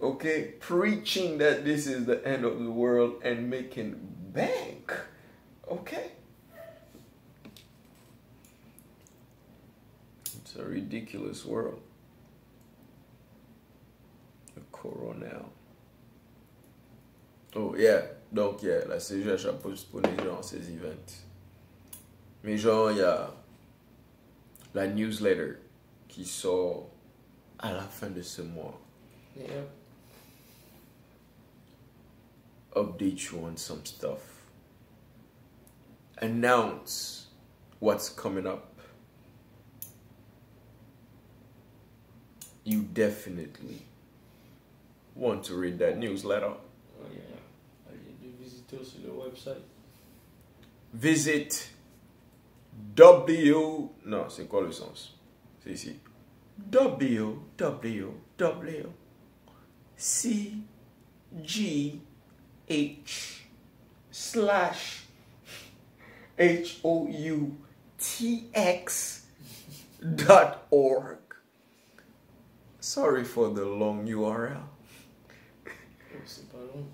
okay, 0.01 0.53
preaching 0.59 1.37
that 1.39 1.65
this 1.65 1.87
is 1.87 2.05
the 2.05 2.25
end 2.25 2.45
of 2.45 2.63
the 2.63 2.71
world 2.71 3.15
and 3.23 3.49
making 3.49 3.95
bank, 4.31 4.93
okay? 5.69 6.11
It's 10.37 10.55
a 10.55 10.63
ridiculous 10.63 11.43
world. 11.43 11.81
A 14.55 14.61
coronel. 14.71 15.51
Oh, 17.55 17.75
yeah. 17.77 18.01
Donc, 18.31 18.63
yeah, 18.63 18.85
la 18.87 18.99
CGH 18.99 19.45
a 19.47 19.53
postponé 19.53 20.09
genre 20.21 20.43
ses 20.43 20.69
events. 20.69 21.23
Mais 22.43 22.57
genre, 22.57 22.91
il 22.91 22.97
y 22.97 23.01
a 23.01 23.31
la 24.73 24.87
newsletter 24.87 25.57
qui 26.07 26.25
sort 26.25 26.89
à 27.59 27.71
la 27.71 27.83
fin 27.83 28.09
de 28.09 28.21
ce 28.21 28.41
mois. 28.41 28.79
Yeah. 29.37 29.63
Update 32.75 33.31
you 33.31 33.45
on 33.45 33.55
some 33.55 33.85
stuff. 33.85 34.19
Announce 36.21 37.27
what's 37.79 38.09
coming 38.09 38.45
up. 38.45 38.79
You 42.65 42.81
definitely 42.81 43.81
want 45.15 45.43
to 45.45 45.55
read 45.55 45.79
that 45.79 45.97
newsletter. 45.97 46.53
Ouais, 46.99 47.13
yeah, 47.13 47.34
yeah. 48.71 48.77
Allez, 48.77 48.77
de 48.77 48.77
visiter 48.77 48.77
aussi 48.77 48.97
le 49.03 49.11
website. 49.11 49.63
Visit 50.93 51.71
W. 52.95 53.53
Non, 54.05 54.29
c'est 54.29 54.47
quoi 54.47 54.61
le 54.61 54.71
sens? 54.71 55.17
C'est 55.63 55.71
ici. 55.71 55.99
www. 56.71 58.05
C. 59.97 60.51
G. 61.43 61.99
H. 62.69 63.45
Slash. 64.11 65.07
H 66.37 66.79
O 66.83 67.07
U 67.09 67.51
T 67.97 68.49
X 68.53 69.27
dot 70.01 70.67
org. 70.71 71.17
Sorry 72.79 73.23
for 73.23 73.49
the 73.53 73.65
long 73.65 74.05
URL. 74.05 74.61
Oh, 75.65 76.21
C'est 76.25 76.49
pas 76.51 76.59
long. 76.59 76.85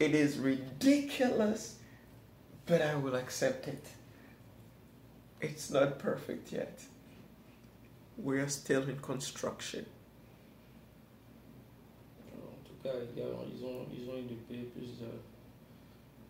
It 0.00 0.14
is 0.14 0.38
ridiculous, 0.38 1.76
but 2.64 2.80
I 2.80 2.94
will 2.94 3.14
accept 3.16 3.68
it. 3.68 3.84
It's 5.42 5.70
not 5.70 5.98
perfect 5.98 6.50
yet. 6.52 6.80
We 8.16 8.38
are 8.38 8.48
still 8.48 8.82
in 8.84 8.96
construction. 8.96 9.84
En 12.32 12.64
tout 12.64 12.82
cas, 12.82 12.94
les 12.94 13.20
gars, 13.20 13.28
ils 13.52 13.62
ont, 13.62 13.86
ils 13.92 14.08
ont 14.08 14.16
eu 14.16 14.22
de 14.22 14.34
payer 14.48 14.64
plus 14.74 14.98
de. 15.00 15.06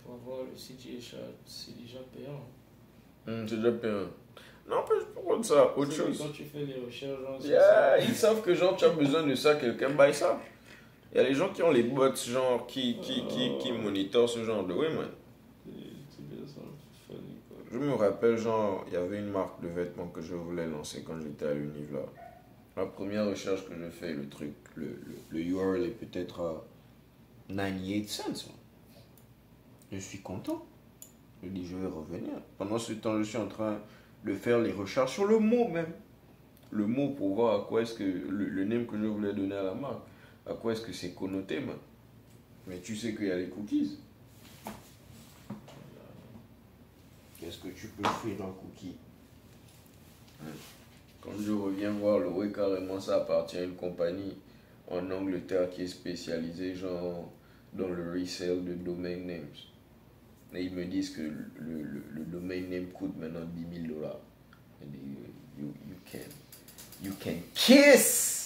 Pour 0.03 0.15
avoir 0.15 0.43
le 0.43 1.01
shot, 1.01 1.17
c'est 1.47 1.77
déjà 1.77 2.01
payant. 2.13 2.41
Hmm, 3.27 3.47
c'est 3.47 3.57
déjà 3.57 3.71
bien. 3.71 4.11
Non, 4.69 4.85
juste 4.93 5.09
pour 5.15 5.45
ça, 5.45 5.77
autre 5.77 5.93
chose. 5.93 6.19
Quand 6.19 6.33
tu 6.33 6.45
fais 6.45 6.65
les 6.65 6.81
recherches, 6.85 7.21
genre, 7.21 7.41
Yeah, 7.45 7.99
ils 8.01 8.15
savent 8.15 8.43
que 8.43 8.53
genre 8.55 8.77
tu 8.77 8.85
as 8.85 8.91
besoin 8.91 9.25
de 9.25 9.35
ça, 9.37 9.55
quelqu'un 9.55 9.91
baille 9.91 10.15
ça. 10.15 10.41
Il 11.13 11.17
y 11.17 11.21
a 11.21 11.25
les 11.25 11.35
gens 11.35 11.49
qui 11.49 11.63
ont 11.63 11.73
les 11.73 11.83
bots 11.83 12.15
genre 12.15 12.67
qui, 12.67 12.99
qui, 13.01 13.27
qui, 13.27 13.59
qui 13.59 13.73
monitorent 13.73 14.29
ce 14.29 14.45
genre 14.45 14.65
de 14.65 14.73
folie, 14.73 14.95
quoi. 17.49 17.57
Je 17.73 17.79
me 17.79 17.93
rappelle 17.95 18.37
genre 18.37 18.85
il 18.87 18.95
y 18.95 18.97
avait 18.97 19.19
une 19.19 19.31
marque 19.31 19.61
de 19.61 19.69
vêtements 19.69 20.09
que 20.09 20.21
je 20.21 20.35
voulais 20.35 20.67
lancer 20.67 21.03
quand 21.05 21.21
j'étais 21.21 21.47
à 21.47 21.55
l'univ 21.55 21.93
là. 21.93 22.01
La 22.77 22.87
première 22.87 23.27
recherche 23.27 23.69
que 23.69 23.75
je 23.75 23.91
fais, 23.91 24.15
le 24.15 24.29
truc, 24.29 24.55
le, 24.77 24.97
le, 25.31 25.41
URL 25.41 25.85
est 25.85 25.89
peut-être 25.89 26.41
à 26.41 26.65
98 27.49 28.09
cents. 28.09 28.23
moi. 28.29 28.55
Je 29.91 29.99
suis 29.99 30.21
content. 30.21 30.65
Je 31.43 31.49
dis 31.49 31.67
je 31.67 31.77
vais 31.77 31.89
revenir. 31.89 32.31
Pendant 32.57 32.79
ce 32.79 32.93
temps 32.93 33.19
je 33.19 33.25
suis 33.25 33.39
en 33.39 33.49
train 33.49 33.81
de 34.25 34.33
faire 34.35 34.61
les 34.61 34.71
recherches 34.71 35.15
sur 35.15 35.27
le 35.27 35.41
mot 35.41 35.67
même. 35.67 35.93
Le 36.71 36.87
mot 36.87 37.09
pour 37.11 37.35
voir 37.35 37.61
à 37.61 37.65
quoi 37.65 37.83
est-ce 37.83 37.95
que 37.95 38.05
le, 38.05 38.45
le 38.45 38.65
name 38.65 38.87
que 38.87 38.97
je 38.97 39.07
voulais 39.07 39.33
donner 39.33 39.57
à 39.57 39.65
la 39.65 39.75
marque, 39.75 40.03
à 40.47 40.55
quoi 40.55 40.73
est-ce 40.73 40.81
que 40.83 40.93
c'est 40.93 41.11
connoté 41.15 41.61
man. 41.61 41.77
Mais 42.67 42.79
tu 42.79 42.97
sais 42.97 43.15
qu'il 43.15 43.27
y 43.27 43.31
a 43.31 43.37
les 43.37 43.49
cookies. 43.49 43.99
Qu'est-ce 47.39 47.59
que 47.59 47.69
tu 47.69 47.89
peux 47.89 48.03
faire 48.09 48.37
dans 48.39 48.53
cookie? 48.53 48.97
Hein? 50.43 50.51
Quand 51.21 51.33
je 51.39 51.53
reviens 51.53 51.91
voir 51.93 52.19
le 52.19 52.29
ouais, 52.29 52.51
carrément, 52.53 53.01
ça 53.01 53.17
appartient 53.17 53.59
à 53.59 53.65
une 53.65 53.75
compagnie 53.77 54.37
en 54.89 55.11
Angleterre 55.11 55.71
qui 55.71 55.83
est 55.83 55.87
spécialisée 55.89 56.75
genre 56.75 57.31
dans 57.73 57.89
le 57.89 58.13
resale 58.13 58.65
de 58.65 58.75
domain 58.75 59.17
names. 59.17 59.47
Et 60.55 60.65
ils 60.65 60.73
me 60.75 60.85
disent 60.85 61.11
que 61.11 61.23
le, 61.23 61.83
le, 61.83 62.03
le 62.11 62.25
domain 62.25 62.61
name 62.61 62.87
coûte 62.87 63.17
maintenant 63.17 63.47
10 63.55 63.87
000 63.87 63.95
dollars. 63.95 64.19
You 65.59 65.73
can, 66.11 66.19
you 67.03 67.13
can 67.21 67.37
kiss, 67.55 68.40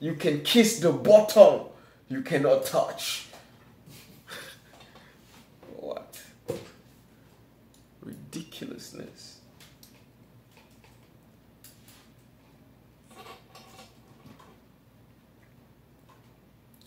you 0.00 0.14
can 0.14 0.42
kiss 0.42 0.80
the 0.80 0.92
bottom, 0.92 1.66
you 2.08 2.22
cannot 2.22 2.64
touch. 2.64 3.26
What? 5.76 6.20
Ridiculousness. 8.02 9.38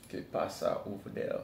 Okay, 0.07 0.23
pass 0.23 0.63
out 0.63 0.83
over 0.87 1.09
there. 1.09 1.41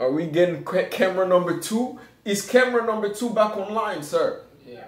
Are 0.00 0.10
we 0.10 0.26
getting 0.26 0.64
camera 0.64 1.26
number 1.26 1.58
two? 1.60 1.98
Is 2.24 2.48
camera 2.48 2.86
number 2.86 3.12
two 3.12 3.30
back 3.30 3.56
online, 3.56 4.02
sir? 4.02 4.42
Yeah. 4.66 4.84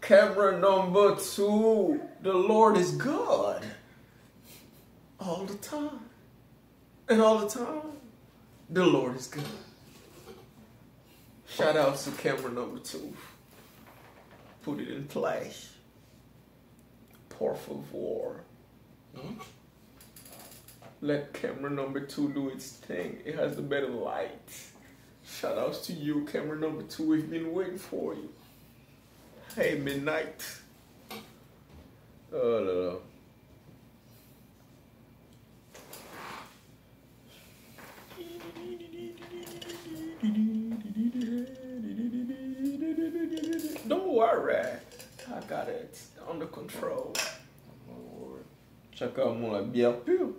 Camera 0.00 0.58
number 0.58 1.16
two. 1.16 2.00
The 2.22 2.32
Lord 2.32 2.76
is 2.76 2.92
good. 2.92 3.62
All 5.24 5.44
the 5.44 5.54
time. 5.54 6.00
And 7.08 7.20
all 7.20 7.38
the 7.38 7.48
time, 7.48 7.92
the 8.68 8.84
Lord 8.84 9.16
is 9.16 9.28
good. 9.28 9.44
Shout 11.48 11.76
out 11.76 11.96
to 11.98 12.10
camera 12.12 12.50
number 12.50 12.80
two. 12.80 13.12
Put 14.64 14.80
it 14.80 14.88
in 14.88 15.04
play. 15.04 15.52
Por 17.28 17.54
favor. 17.54 18.40
Hmm? 19.14 19.34
Let 21.00 21.32
camera 21.32 21.70
number 21.70 22.00
two 22.00 22.32
do 22.32 22.48
its 22.48 22.72
thing. 22.72 23.18
It 23.24 23.36
has 23.36 23.54
the 23.54 23.62
better 23.62 23.90
light. 23.90 24.50
Shout 25.24 25.56
outs 25.56 25.86
to 25.86 25.92
you, 25.92 26.26
camera 26.32 26.58
number 26.58 26.82
two. 26.82 27.08
We've 27.08 27.30
been 27.30 27.52
waiting 27.52 27.78
for 27.78 28.14
you. 28.14 28.28
Hey, 29.54 29.78
midnight. 29.78 30.44
Oh 32.32 32.58
là 32.60 33.11
alright. 44.42 44.80
I 45.34 45.40
got 45.46 45.68
it 45.68 45.98
under 46.28 46.46
control. 46.46 47.14
Check 48.92 49.18
out 49.18 49.38
moun 49.38 49.52
la 49.52 49.62
biyer 49.62 49.92
pure. 50.04 50.32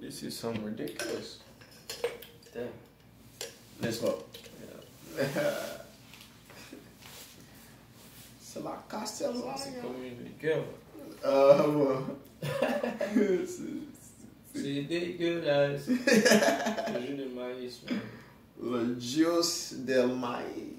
This 0.00 0.22
is 0.22 0.38
some 0.38 0.64
ridiculous. 0.64 1.38
Damn. 2.52 2.68
Let's 3.80 3.98
go. 3.98 4.22
Yeah. 5.16 5.24
Se 8.40 8.60
la 8.60 8.76
kaste 8.88 9.22
la 9.22 9.46
ya. 9.46 9.56
Se 9.56 9.70
komine 9.80 10.30
gel. 10.40 10.64
Ah, 11.24 11.66
moun. 11.66 12.16
Se 14.54 14.82
degulas. 14.88 15.86
Jus 15.88 17.16
de 17.16 17.26
maïs, 17.34 17.80
moun. 17.88 18.00
Le 18.60 19.00
jus 19.00 19.74
de 19.84 20.02
maïs. 20.04 20.73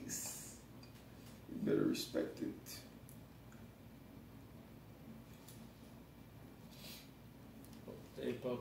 You 1.95 2.01
better 2.12 2.25
respect 2.25 2.41
it. 2.41 2.79
T'avais 8.17 8.34
pas 8.34 8.58